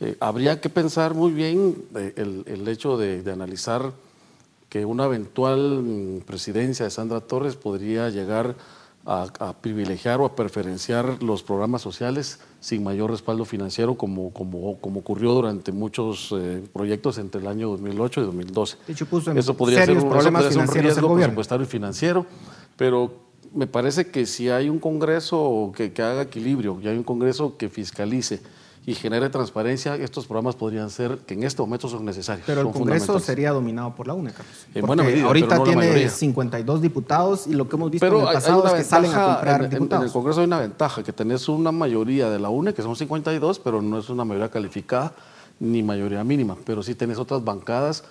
[0.00, 3.92] Eh, habría que pensar muy bien el, hecho de, analizar
[4.68, 8.54] que una eventual mm, presidencia de Sandra Torres podría llegar
[9.06, 14.98] a, privilegiar o a preferenciar los programas sociales sin mayor respaldo financiero como, como, como
[14.98, 18.76] ocurrió durante muchos eh, proyectos entre el año 2008 y 2012.
[18.88, 21.68] De hecho, puso eso podría ser un, problemas eso podría ser un riesgo presupuestario y
[21.68, 22.26] financiero,
[22.76, 23.12] pero
[23.54, 27.56] me parece que si hay un Congreso que, que haga equilibrio, y hay un Congreso
[27.56, 28.40] que fiscalice,
[28.86, 32.46] y genere transparencia, estos programas podrían ser, que en este momento son necesarios.
[32.46, 34.66] Pero el Congreso sería dominado por la UNE, Carlos.
[34.72, 38.64] En buena medida, ahorita tiene 52 diputados y lo que hemos visto en el pasado
[38.68, 40.02] es que salen a comprar diputados.
[40.04, 42.94] En el Congreso hay una ventaja, que tenés una mayoría de la UNE, que son
[42.94, 45.12] 52, pero no es una mayoría calificada
[45.58, 48.04] ni mayoría mínima, pero sí tenés otras bancadas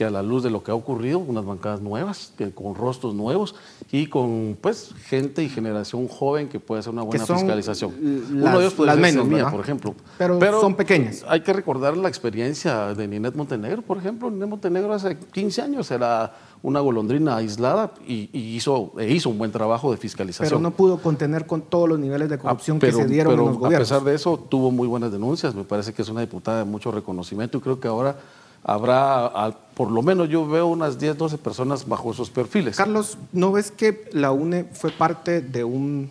[0.00, 3.12] que a la luz de lo que ha ocurrido, unas bancadas nuevas, que con rostros
[3.12, 3.54] nuevos
[3.92, 7.92] y con pues gente y generación joven que puede hacer una buena fiscalización.
[8.00, 9.94] Uno de ellos puede ser menos, mía, por ejemplo.
[10.16, 11.22] Pero, son pequeñas.
[11.28, 14.30] Hay que recordar la experiencia de Ninet Montenegro, por ejemplo.
[14.30, 19.52] Ninet Montenegro hace 15 años era una golondrina aislada y, hizo, e hizo un buen
[19.52, 20.48] trabajo de fiscalización.
[20.48, 23.58] Pero no pudo contener con todos los niveles de corrupción que se dieron en los
[23.58, 23.92] gobiernos.
[23.92, 25.54] A pesar de eso, tuvo muy buenas denuncias.
[25.54, 28.16] Me parece que es una diputada de mucho reconocimiento y creo que ahora
[28.64, 32.76] habrá, por lo menos yo veo unas 10, 12 personas bajo esos perfiles.
[32.76, 36.10] Carlos, ¿no ves que la UNE fue parte de un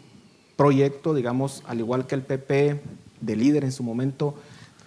[0.55, 2.81] proyecto, digamos, al igual que el PP,
[3.21, 4.35] de líder en su momento,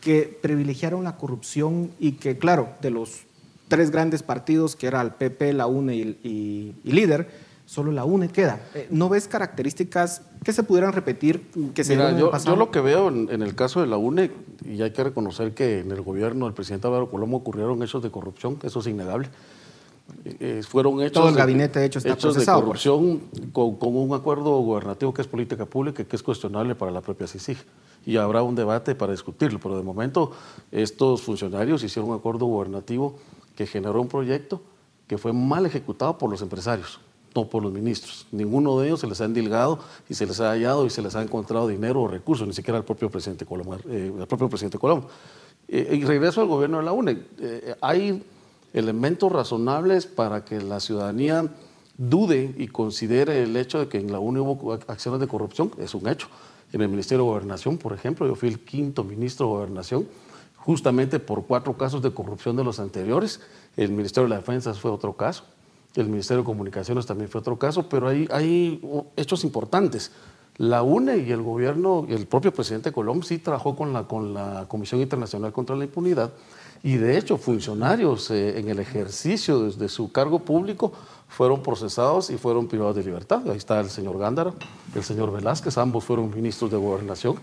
[0.01, 3.23] que privilegiaron la corrupción y que, claro, de los
[3.69, 7.31] tres grandes partidos, que era el PP, la UNE y, y líder,
[7.73, 8.61] solo la UNE queda.
[8.75, 12.81] Eh, ¿No ves características que se pudieran repetir que se Mira, yo, yo, lo que
[12.81, 14.31] veo en, el caso de la UNE,
[14.63, 18.11] y hay que reconocer que en el gobierno del presidente Álvaro Colombo ocurrieron hechos de
[18.11, 19.31] corrupción, eso es innegable.
[20.27, 23.21] Eh, eh, fueron hechos, Todo el gabinete de, hecho está hechos de corrupción
[23.53, 27.01] con, con, un acuerdo gubernativo que es política pública y que es cuestionable para la
[27.01, 27.57] propia CICIG.
[28.05, 30.33] Y habrá un debate para discutirlo, pero de momento
[30.71, 33.17] estos funcionarios hicieron un acuerdo gubernativo
[33.57, 34.61] que generó un proyecto
[35.07, 37.01] que fue mal ejecutado por los empresarios
[37.35, 38.27] no por los ministros.
[38.33, 41.15] Ninguno de ellos se les ha endilgado y se les ha hallado y se les
[41.15, 43.77] ha encontrado dinero o recursos, ni siquiera el propio presidente Colombo.
[43.89, 44.79] Eh, el propio presidente.
[45.69, 47.19] Eh, y regreso al gobierno de la UNE.
[47.39, 48.23] Eh, hay
[48.73, 51.49] elementos razonables para que la ciudadanía
[51.97, 55.95] dude y considere el hecho de que en la UNE hubo acciones de corrupción, es
[55.95, 56.29] un hecho.
[56.73, 60.09] En el Ministerio de Gobernación, por ejemplo, yo fui el quinto ministro de Gobernación,
[60.57, 63.41] justamente por cuatro casos de corrupción de los anteriores.
[63.77, 65.45] El Ministerio de la Defensa fue otro caso.
[65.95, 68.81] El Ministerio de Comunicaciones también fue otro caso, pero hay, hay
[69.17, 70.13] hechos importantes.
[70.59, 74.67] La UNE y el gobierno, el propio presidente Colón sí trabajó con la, con la
[74.69, 76.31] Comisión Internacional contra la Impunidad
[76.83, 80.93] y de hecho funcionarios eh, en el ejercicio de, su cargo público
[81.29, 83.43] fueron procesados y fueron privados de libertad.
[83.49, 84.53] Ahí está el señor Gándara,
[84.95, 87.37] el señor Velázquez, ambos fueron ministros de gobernación.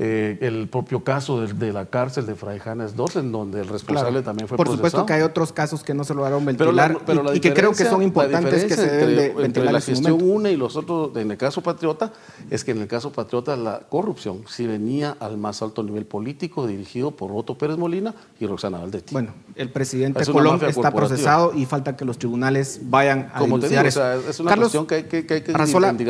[0.00, 4.46] Eh, el propio caso de, la cárcel de Fray II, en donde el responsable también
[4.46, 7.52] fue Por supuesto que hay otros casos que no se lograron ventilar pero y, que
[7.52, 10.76] creo que son importantes que se deben de ventilar entre la gestión UNE y los
[10.76, 12.12] otros, en el caso Patriota,
[12.48, 16.68] es que en el caso Patriota la corrupción sí venía al más alto nivel político
[16.68, 19.12] dirigido por Otto Pérez Molina y Roxana Valdetti.
[19.12, 23.84] Bueno, el presidente Colón está procesado y falta que los tribunales vayan a Como denunciar
[23.84, 24.12] eso.
[24.12, 25.52] es una cuestión que hay que, que, hay que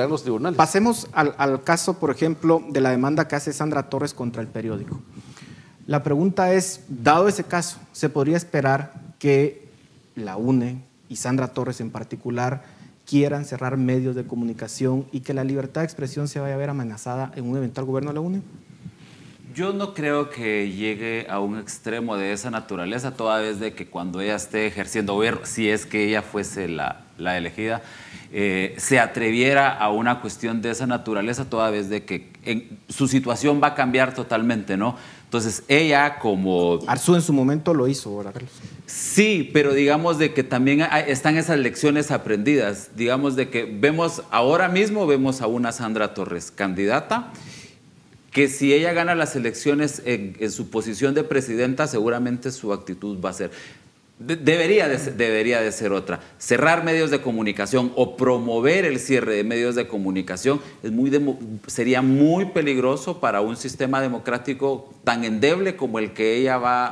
[0.08, 0.58] los tribunales.
[0.58, 4.48] Pasemos al, al caso, por ejemplo, de la demanda que hace Sandra Torres contra el
[4.48, 5.00] periódico.
[5.86, 9.68] La pregunta es, dado ese caso, ¿se podría esperar que
[10.16, 12.62] la UNE y Sandra Torres en particular
[13.06, 16.68] quieran cerrar medios de comunicación y que la libertad de expresión se vaya a ver
[16.68, 18.42] amenazada en un eventual gobierno de la UNE?
[19.58, 23.88] Yo no creo que llegue a un extremo de esa naturaleza, toda vez de que
[23.88, 27.82] cuando ella esté ejerciendo gobierno, si es que ella fuese la, la elegida,
[28.32, 32.30] eh, se atreviera a una cuestión de esa naturaleza, toda vez de que
[32.88, 34.94] su situación va a cambiar totalmente, ¿no?
[35.24, 36.78] Entonces, ella como...
[36.86, 38.52] Arzú en su momento lo hizo, ¿verdad, Carlos?
[38.86, 42.90] Sí, pero digamos de que también están esas lecciones aprendidas.
[42.94, 47.32] Digamos de que vemos, ahora mismo vemos a una Sandra Torres candidata,
[48.38, 53.18] que si ella gana las elecciones en, en su posición de presidenta, seguramente su actitud
[53.20, 53.50] va a ser
[54.18, 56.20] debería, de, debería de ser otra.
[56.38, 61.08] Cerrar medios de comunicación o promover el cierre de medios de comunicación es muy
[61.66, 66.86] sería muy peligroso para un sistema democrático tan endeble como el que ella va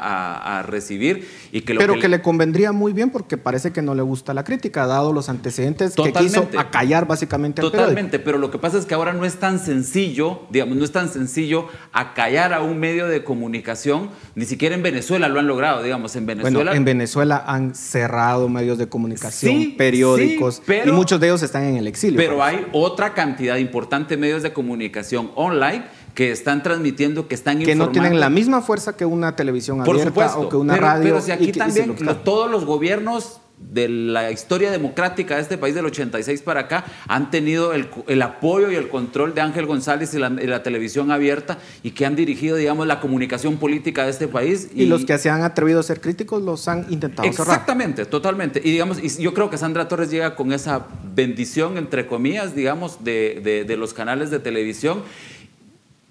[0.58, 1.28] a, recibir.
[1.52, 2.22] Y que Pero que, le...
[2.22, 6.12] convendría muy bien porque parece que no le gusta la crítica, dado los antecedentes que
[6.12, 10.42] quiso acallar básicamente Totalmente, pero lo que pasa es que ahora no es tan sencillo,
[10.50, 15.28] digamos, no es tan sencillo acallar a un medio de comunicación, ni siquiera en Venezuela
[15.28, 16.58] lo han logrado, digamos, en Venezuela.
[16.58, 21.64] Bueno, en Venezuela Venezuela han cerrado medios de comunicación, periódicos, y muchos de ellos están
[21.64, 22.16] en el exilio.
[22.16, 27.58] Pero hay otra cantidad importante de medios de comunicación online que están transmitiendo, que están
[27.58, 31.02] que no tienen la misma fuerza que una televisión abierta o que una radio.
[31.02, 31.94] Pero si aquí también
[32.24, 37.30] todos los gobiernos de la historia democrática de este país del 86 para acá han
[37.30, 42.04] tenido el, apoyo y el control de Ángel González y la, televisión abierta y que
[42.04, 44.68] han dirigido, digamos, la comunicación política de este país.
[44.74, 48.60] Y, los que se han atrevido a ser críticos los han intentado Exactamente, totalmente.
[48.62, 53.04] Y digamos, y yo creo que Sandra Torres llega con esa bendición, entre comillas, digamos,
[53.04, 55.02] de, de los canales de televisión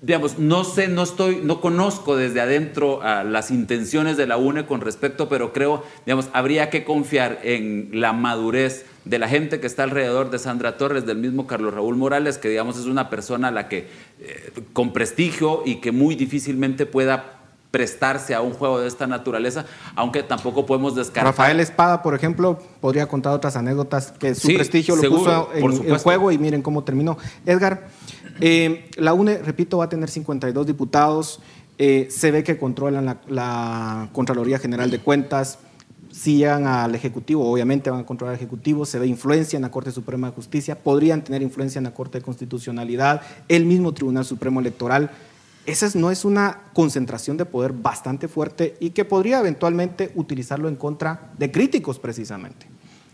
[0.02, 4.82] digamos, no sé, no estoy, no conozco desde adentro las intenciones de la UNE con
[4.82, 9.84] respecto, pero creo, digamos, habría que confiar en la madurez de la gente que está
[9.84, 13.52] alrededor de Sandra Torres, del mismo Carlos Raúl Morales, que digamos es una persona a
[13.52, 13.88] la que
[14.20, 17.36] eh, con prestigio y que muy difícilmente pueda
[17.76, 19.66] prestarse a un juego de esta naturaleza,
[19.96, 21.26] aunque tampoco podemos descartar.
[21.26, 25.98] Rafael Espada, por ejemplo, podría contar otras anécdotas que su prestigio lo puso en el
[25.98, 27.18] juego y miren cómo terminó.
[27.46, 27.88] Edgar,
[28.40, 31.40] eh, la UNE, repito, va a tener 52 diputados.
[31.78, 35.60] Eh, se ve que controlan la, Contraloría General de Cuentas.
[36.12, 38.86] Si llegan al Ejecutivo, obviamente van a controlar al Ejecutivo.
[38.86, 40.82] Se ve influencia en la Corte Suprema de Justicia.
[40.82, 45.12] Podrían tener influencia en la Corte de Constitucionalidad, el mismo Tribunal Supremo Electoral.
[45.66, 50.76] Esa no es una concentración de poder bastante fuerte y que podría eventualmente utilizarlo en
[50.76, 52.68] contra de críticos precisamente.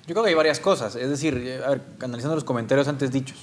[0.05, 0.95] Yo creo que hay varias cosas.
[0.97, 3.37] Es decir, ver, analizando los comentarios antes dichos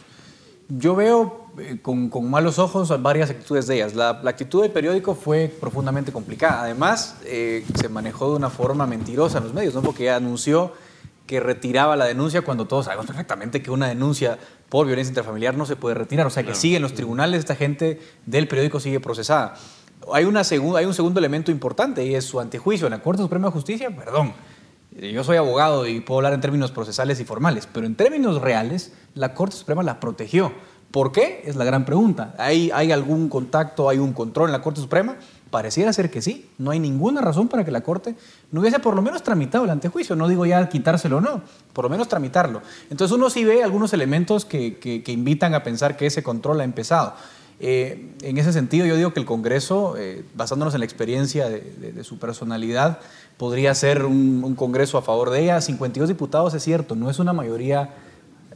[0.69, 3.95] yo veo eh, con, malos ojos varias actitudes de ellas.
[3.95, 6.63] La, actitud del periódico fue profundamente complicada.
[6.63, 9.83] Además, eh, se manejó de una forma mentirosa en los medios, ¿no?
[9.83, 10.73] porque ella anunció
[11.27, 14.39] que retiraba la denuncia cuando todos sabemos perfectamente que una denuncia
[14.71, 16.27] por violencia intrafamiliar no se puede retirar.
[16.27, 19.55] O sea, que sigue en los tribunales, esta gente del periódico sigue procesada.
[20.13, 23.49] Hay, una hay un segundo elemento importante y es su antejuicio en la Corte Suprema
[23.49, 24.33] de Justicia, perdón,
[25.01, 28.93] yo soy abogado y puedo hablar en términos procesales y formales, pero en términos reales,
[29.15, 30.53] la Corte Suprema la protegió.
[30.91, 31.43] ¿Por qué?
[31.45, 32.35] Es la gran pregunta.
[32.39, 35.17] ¿Hay, ¿Hay algún contacto, hay un control en la Corte Suprema?
[35.51, 36.49] Pareciera ser que sí.
[36.57, 38.15] No hay ninguna razón para que la Corte
[38.53, 40.17] no hubiese por lo menos tramitado el antejuicio.
[40.17, 41.43] No digo ya quitárselo o no,
[41.73, 42.63] por lo menos tramitarlo.
[42.91, 47.15] Entonces uno sí ve algunos elementos que, invitan a pensar que ese control ha empezado.
[47.61, 52.05] Eh, en ese sentido, yo digo que el Congreso, eh, basándonos en la experiencia de,
[52.05, 53.01] su personalidad,
[53.39, 55.61] podría ser un, Congreso a favor de ella.
[55.61, 57.95] 52 diputados es cierto, no es una mayoría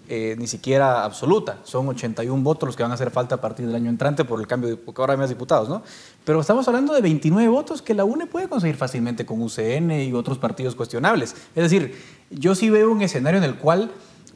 [0.08, 1.58] eh, ni siquiera absoluta.
[1.62, 4.40] Son 81 votos los que van a hacer falta a partir del año entrante por
[4.40, 5.82] el cambio de, porque ahora hay más diputados, ¿no?
[6.24, 10.12] Pero estamos hablando de 29 votos que la UNE puede conseguir fácilmente con UCN y
[10.12, 11.34] otros partidos cuestionables.
[11.54, 11.96] Es decir,
[12.30, 13.90] yo sí veo un escenario en el cual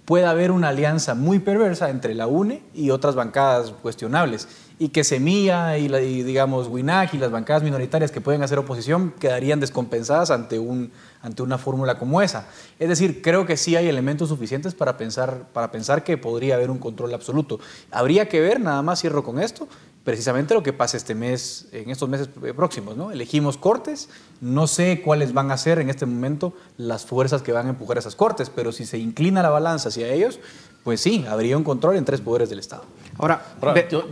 [0.05, 4.49] puede haber una alianza muy perversa entre la UNE y otras bancadas cuestionables
[4.79, 5.89] y que Semilla y,
[6.23, 11.43] digamos WINAC y las bancadas minoritarias que pueden hacer oposición quedarían descompensadas ante, un, ante
[11.43, 12.47] una fórmula como esa.
[12.79, 16.71] Es decir, creo que sí hay elementos suficientes para pensar, para pensar que podría haber
[16.71, 17.59] un control absoluto.
[17.91, 19.67] Habría que ver, nada más cierro con esto,
[20.05, 22.99] precisamente lo que pasa este mes, en estos meses próximos.
[22.99, 23.11] ¿no?
[23.11, 24.11] Elegimos cortes,
[24.43, 27.97] no sé cuáles van a ser en este momento las fuerzas que van a empujar
[27.97, 30.39] esas cortes, pero si se inclina la balanza hacia ellos,
[30.87, 32.85] pues sí, habría un control en tres poderes del Estado.
[33.19, 33.45] Ahora,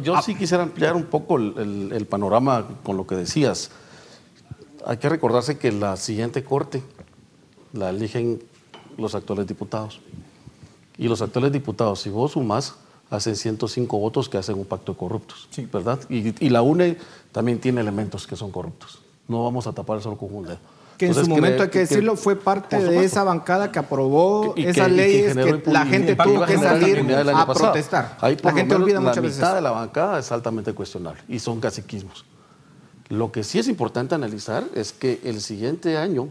[0.03, 3.71] yo, sí quisiera ampliar un poco el, panorama con lo que decías.
[4.85, 6.83] Hay que recordarse que la siguiente corte
[7.75, 8.43] la eligen
[8.99, 10.01] los actuales diputados.
[10.99, 12.75] Y los actuales diputados, si vos sumás,
[13.09, 16.01] hacen 105 votos que hacen un pacto de corruptos, ¿verdad?
[16.11, 16.99] Y, la UNE
[17.31, 18.99] también tiene elementos que son corruptos.
[19.29, 20.59] No vamos a tapar eso con un dedo.
[21.13, 24.91] Que en su momento, hay que, decirlo, fue parte de esa bancada que aprobó esas
[24.91, 28.17] leyes que, la gente tuvo que salir a protestar.
[28.21, 29.39] Ahí la gente olvida muchas veces.
[29.39, 32.25] La mitad de la bancada es altamente cuestionable y son caciquismos.
[33.09, 36.29] Lo que sí es importante analizar es que el siguiente año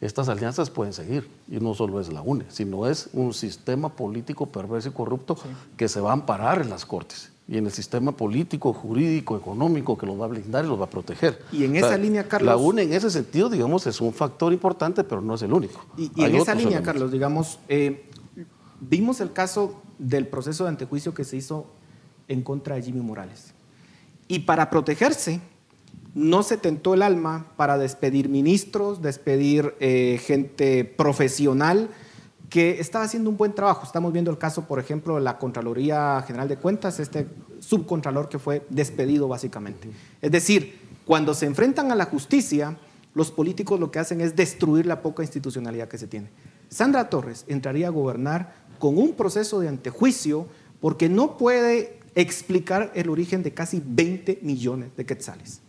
[0.00, 1.28] estas alianzas pueden seguir.
[1.48, 5.36] Y no solo es la UNE, sino es un sistema político perverso y corrupto
[5.76, 7.30] que se va a amparar en las cortes.
[7.46, 10.84] Y en el sistema político, jurídico, económico que los va a blindar y los va
[10.84, 11.42] a proteger.
[11.52, 12.48] Y en esa línea, Carlos...
[12.48, 15.84] La UNE en ese sentido, digamos, es un factor importante, pero no es el único.
[15.98, 18.08] Y, en esa línea, Carlos, digamos, eh,
[18.80, 21.66] vimos el caso del proceso de antejuicio que se hizo
[22.28, 23.52] en contra de Jimmy Morales.
[24.26, 25.40] Y para protegerse,
[26.14, 31.90] no se tentó el alma para despedir ministros, despedir eh, gente profesional
[32.54, 33.84] que estaba haciendo un buen trabajo.
[33.84, 37.26] Estamos viendo el caso, por ejemplo, de la Contraloría General de Cuentas, este
[37.58, 39.90] subcontralor que fue despedido básicamente.
[40.22, 42.76] Es decir, cuando se enfrentan a la justicia,
[43.12, 46.28] los políticos lo que hacen es destruir la poca institucionalidad que se tiene.
[46.68, 50.46] Sandra Torres entraría a gobernar con un proceso de antejuicio
[50.80, 55.60] porque no puede explicar el origen de casi 20 millones de quetzales.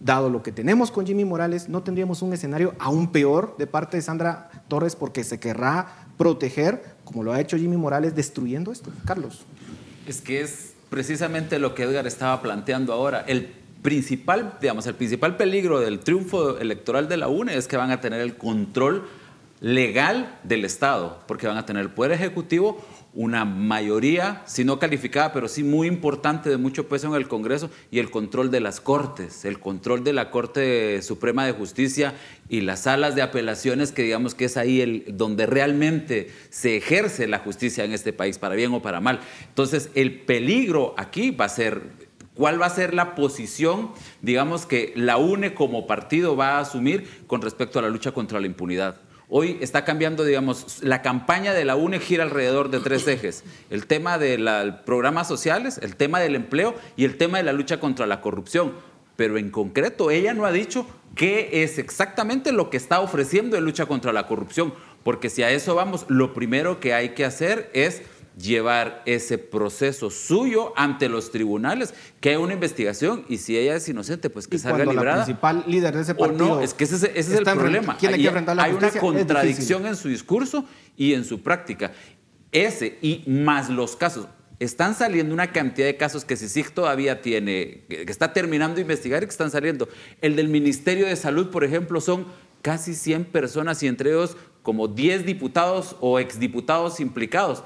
[0.00, 3.96] Dado lo que tenemos con Jimmy Morales, no tendríamos un escenario aún peor de parte
[3.96, 8.90] de Sandra Torres porque se querrá proteger, como lo ha hecho Jimmy Morales, destruyendo esto.
[9.04, 9.44] Carlos.
[10.06, 13.24] Es que es precisamente lo que Edgar estaba planteando ahora.
[13.26, 13.48] El
[13.82, 18.00] principal, digamos, el principal peligro del triunfo electoral de la UNE es que van a
[18.00, 19.06] tener el control
[19.60, 22.84] legal del Estado, porque van a tener el Poder Ejecutivo
[23.16, 27.70] una mayoría, si no calificada, pero sí muy importante de mucho peso en el Congreso
[27.90, 32.14] y el control de las Cortes, el control de la Corte Suprema de Justicia
[32.50, 37.26] y las salas de apelaciones, que digamos que es ahí el, donde realmente se ejerce
[37.26, 39.20] la justicia en este país, para bien o para mal.
[39.48, 42.06] Entonces, el peligro aquí va a ser
[42.36, 47.24] ¿Cuál va a ser la posición, digamos, que la UNE como partido va a asumir
[47.26, 49.00] con respecto a la lucha contra la impunidad?
[49.28, 53.42] Hoy está cambiando, digamos, la campaña de la UNE gira alrededor de tres ejes.
[53.70, 57.52] El tema de los programas sociales, el tema del empleo y el tema de la
[57.52, 58.74] lucha contra la corrupción.
[59.16, 63.64] Pero en concreto, ella no ha dicho qué es exactamente lo que está ofreciendo en
[63.64, 64.72] lucha contra la corrupción.
[65.02, 68.02] Porque si a eso vamos, lo primero que hay que hacer es
[68.36, 73.88] llevar ese proceso suyo ante los tribunales, que hay una investigación y si ella es
[73.88, 75.18] inocente, pues que salga librada.
[75.18, 76.46] La principal líder de ese partido.
[76.46, 77.96] no, es que ese, es el problema.
[78.00, 80.64] hay una contradicción en su discurso
[80.96, 81.92] y en su práctica.
[82.52, 84.28] Ese y más los casos.
[84.58, 89.22] Están saliendo una cantidad de casos que CICIG todavía tiene, que está terminando de investigar
[89.22, 89.86] y que están saliendo.
[90.22, 92.26] El del Ministerio de Salud, por ejemplo, son
[92.62, 97.62] casi 100 personas y entre ellos como 10 diputados o exdiputados implicados.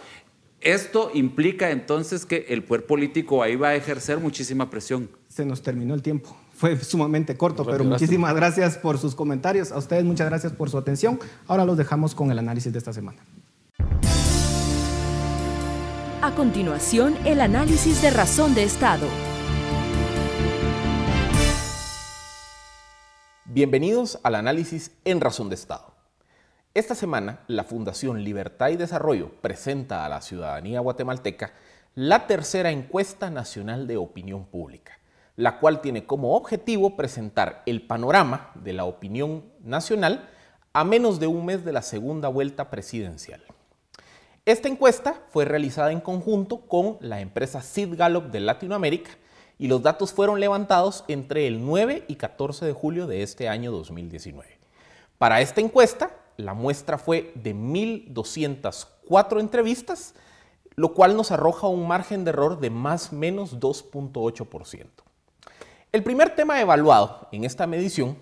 [0.60, 5.08] Esto implica entonces que el poder político ahí va a ejercer muchísima presión.
[5.28, 6.36] Se nos terminó el tiempo.
[6.54, 9.72] Fue sumamente corto, pero muchísimas gracias por sus comentarios.
[9.72, 11.18] A ustedes muchas gracias por su atención.
[11.46, 13.22] Ahora los dejamos con el análisis de esta semana.
[16.20, 19.06] A continuación, el análisis de razón de Estado.
[23.46, 25.89] Bienvenidos al análisis en razón de Estado.
[26.72, 31.52] Esta semana, la Fundación Libertad y Desarrollo presenta a la ciudadanía guatemalteca
[31.96, 35.00] la tercera encuesta nacional de opinión pública,
[35.34, 40.28] la cual tiene como objetivo presentar el panorama de la opinión nacional
[40.72, 43.42] a menos de un mes de la segunda vuelta presidencial.
[44.44, 49.10] Esta encuesta fue realizada en conjunto con la empresa Sid Gallup de Latinoamérica
[49.58, 53.72] y los datos fueron levantados entre el 9 y 14 de julio de este año
[53.72, 54.60] 2019.
[55.18, 56.12] Para esta encuesta,
[56.44, 60.14] la muestra fue de 1.204 entrevistas,
[60.76, 64.86] lo cual nos arroja un margen de error de más menos 2.8%.
[65.92, 68.16] El primer tema evaluado en esta medición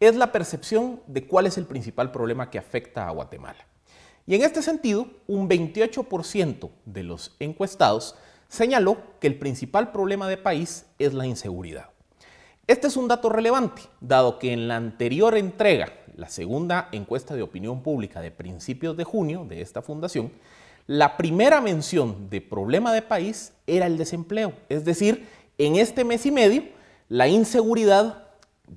[0.00, 3.66] es la percepción de cuál es el principal problema que afecta a Guatemala.
[4.26, 8.14] Y en este sentido, un 28% de los encuestados
[8.48, 11.90] señaló que el principal problema de país es la inseguridad.
[12.66, 17.42] Este es un dato relevante, dado que en la anterior entrega la segunda encuesta de
[17.42, 20.32] opinión pública de principios de junio de esta fundación,
[20.88, 24.52] la primera mención de problema de país era el desempleo.
[24.68, 26.64] Es decir, en este mes y medio,
[27.08, 28.26] la inseguridad,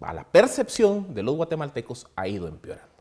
[0.02, 2.94] a la percepción de los guatemaltecos, ha ido empeorando.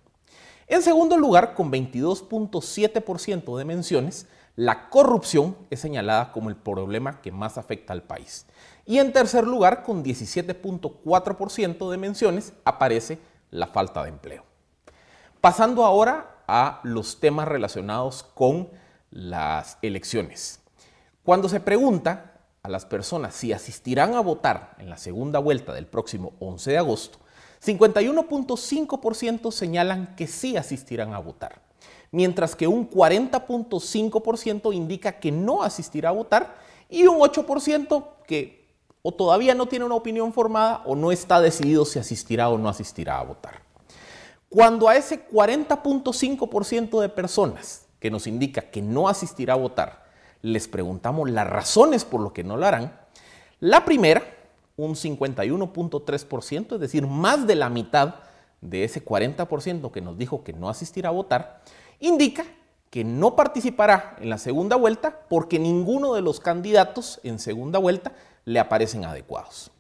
[0.69, 4.27] En segundo lugar, con 22.7% de menciones,
[4.57, 8.47] la corrupción es señalada como el problema que más afecta al país.
[8.87, 13.19] Y en tercer lugar, con 17.4% de menciones, aparece
[13.51, 14.45] la falta de empleo.
[15.41, 18.69] Pasando ahora a los temas relacionados con
[19.11, 20.61] las elecciones.
[21.23, 25.87] Cuando se pregunta a las personas si asistirán a votar en la segunda vuelta del
[25.87, 27.19] próximo 11 de agosto,
[27.65, 31.61] 51.5% señalan que sí asistirán a votar,
[32.11, 36.57] mientras que un 40.5% indica que no asistirá a votar
[36.89, 38.60] y un 8% que
[39.03, 42.69] o todavía no tiene una opinión formada o no está decidido si asistirá o no
[42.69, 43.63] asistirá a votar.
[44.49, 50.05] Cuando a ese 40.5% de personas que nos indica que no asistirá a votar,
[50.43, 52.99] les preguntamos las razones por lo que no lo harán,
[53.61, 54.23] La primera,
[54.77, 58.15] un 51.3%, es decir, más de la mitad
[58.63, 61.63] de ese 40% que nos dijo que no asistirá a votar,
[61.99, 62.45] indica
[62.89, 68.13] que no participará en la segunda vuelta porque ninguno de los candidatos en segunda vuelta
[68.45, 69.71] le aparecen adecuados.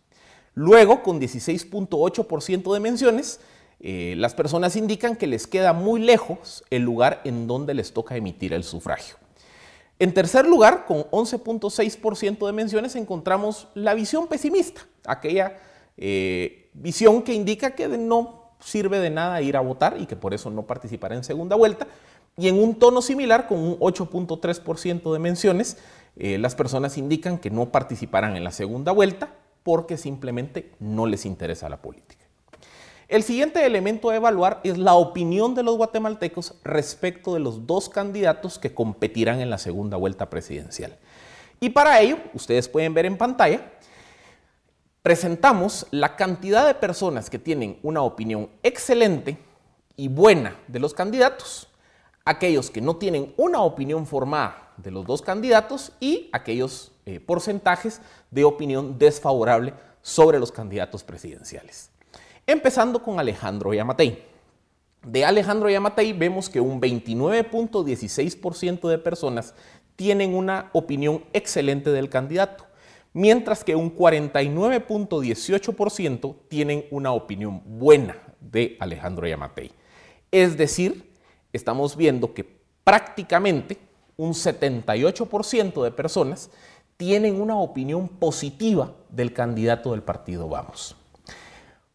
[0.55, 3.41] Luego, con 16.8% de menciones,
[3.81, 8.17] eh, las personas indican que les queda muy lejos el lugar en donde les toca
[8.17, 9.17] emitir el sufragio.
[9.99, 15.59] En tercer lugar, con 11.6% de menciones, encontramos la visión pesimista, aquella
[15.97, 20.35] eh, visión que indica que no sirve de nada ir a votar y que por
[20.35, 21.87] eso no participará en segunda vuelta.
[22.37, 25.77] Y en un tono similar, con un 8.3% de menciones,
[26.17, 31.27] eh, las personas indican que no participarán en la segunda vuelta porque simplemente no les
[31.27, 32.25] interesa la política.
[33.09, 37.89] El siguiente elemento a evaluar es la opinión de los guatemaltecos respecto de los dos
[37.89, 40.97] candidatos que competirán en la segunda vuelta presidencial.
[41.59, 43.73] Y para ello, ustedes pueden ver en pantalla,
[45.03, 49.39] presentamos la cantidad de personas que tienen una opinión excelente
[49.97, 51.69] y buena de los candidatos,
[52.25, 58.01] aquellos que no tienen una opinión formada de los dos candidatos y aquellos eh, porcentajes
[58.31, 59.72] de opinión desfavorable
[60.03, 61.91] sobre los candidatos presidenciales.
[62.47, 64.24] Empezando con Alejandro Yamatei.
[65.07, 69.55] De Alejandro Yamatei vemos que un 29.16% de personas
[69.97, 72.64] tienen una opinión excelente del candidato,
[73.12, 79.72] mientras que un 49.18% tienen una opinión buena de Alejandro Yamatei.
[80.31, 81.12] Es decir,
[81.53, 82.45] estamos viendo que
[82.85, 83.76] prácticamente
[84.21, 86.51] un 78% de personas
[86.99, 90.95] tienen una opinión positiva del candidato del partido Vamos.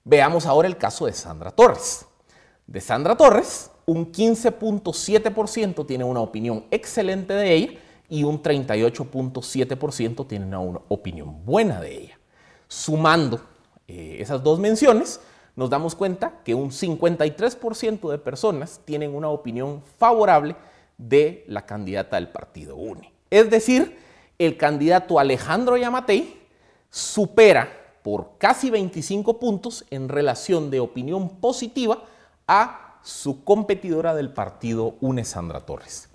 [0.03, 2.07] Veamos ahora el caso de Sandra Torres.
[2.65, 10.57] De Sandra Torres, un 15.7% tiene una opinión excelente de ella y un 38.7% tiene
[10.57, 12.19] una, opinión buena de ella.
[12.67, 13.39] Sumando
[13.87, 15.21] eh, esas dos menciones,
[15.55, 20.55] nos damos cuenta que un 53% de personas tienen una opinión favorable
[20.97, 23.11] de la candidata del partido UNE.
[23.29, 23.97] Es decir,
[24.37, 26.41] el candidato Alejandro Yamatei
[26.89, 27.69] supera
[28.03, 32.03] por casi 25 puntos en relación de opinión positiva
[32.47, 36.09] a su competidora del partido UNE, Sandra Torres.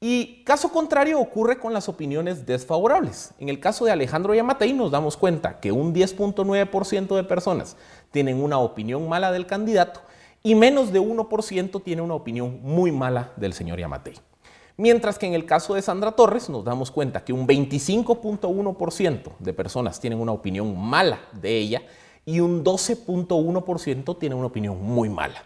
[0.00, 3.34] Y caso contrario ocurre con las opiniones desfavorables.
[3.38, 7.76] En el caso de Alejandro Yamatei nos damos cuenta que un 10.9% de personas
[8.10, 10.00] tienen una opinión mala del candidato
[10.42, 14.14] y menos de 1% tiene una opinión muy mala del señor Yamatei.
[14.76, 19.52] Mientras que en el caso de Sandra Torres nos damos cuenta que un 25.1% de
[19.52, 21.82] personas tienen una opinión mala de ella
[22.24, 25.44] y un 12.1% tiene una opinión muy mala.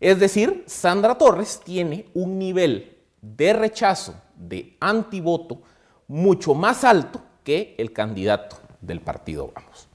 [0.00, 5.62] Es decir, Sandra Torres tiene un nivel de rechazo, de antivoto,
[6.06, 9.88] mucho más alto que el candidato del partido Vamos.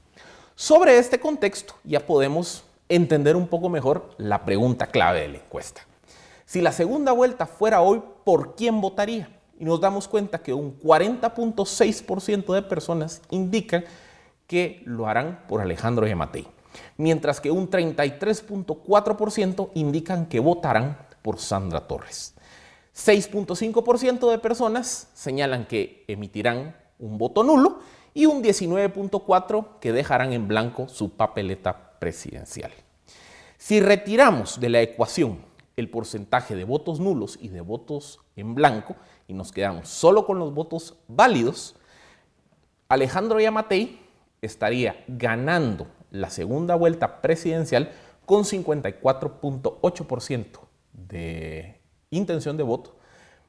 [0.54, 5.82] Sobre este contexto ya podemos entender un poco mejor la pregunta clave de la encuesta.
[6.44, 9.28] Si la segunda vuelta fuera hoy, ¿por quién votaría?
[9.58, 13.84] Y nos damos cuenta que un 40.6% de personas indican
[14.46, 16.46] que lo harán por Alejandro Yamatei,
[16.96, 22.34] mientras que un 33.4% indican que votarán por Sandra Torres.
[22.94, 27.80] 6.5% de personas señalan que emitirán un voto nulo
[28.12, 32.70] y un 19.4% que dejarán en blanco su papeleta presidencial.
[33.56, 35.38] Si retiramos de la ecuación
[35.74, 38.94] el porcentaje de votos nulos y de votos en blanco
[39.26, 41.76] y nos quedamos solo con los votos válidos,
[42.90, 44.00] Alejandro Yamatei
[44.42, 47.90] estaría ganando la segunda vuelta presidencial
[48.26, 50.58] con 54.8%
[50.92, 51.80] de
[52.10, 52.98] intención de voto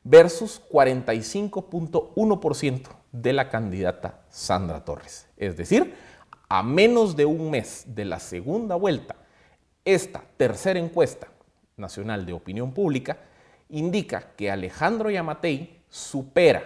[0.06, 5.28] versus 45.1% de la candidata Sandra Torres.
[5.36, 5.94] Es decir,
[6.50, 9.16] a menos de un mes de la segunda vuelta,
[9.84, 11.28] esta tercera encuesta
[11.78, 13.18] nacional de opinión pública
[13.70, 16.64] indica que Alejandro Yamatei supera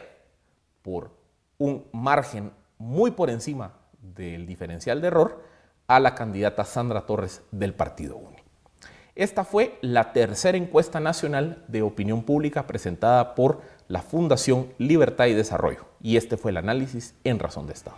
[0.82, 1.12] por
[1.58, 5.44] un margen muy por encima del diferencial de error
[5.88, 8.38] a la candidata Sandra Torres del Partido UNI.
[9.16, 15.34] Esta fue la tercera encuesta nacional de opinión pública presentada por la Fundación Libertad y
[15.34, 17.98] Desarrollo y este fue el análisis en razón de Estado.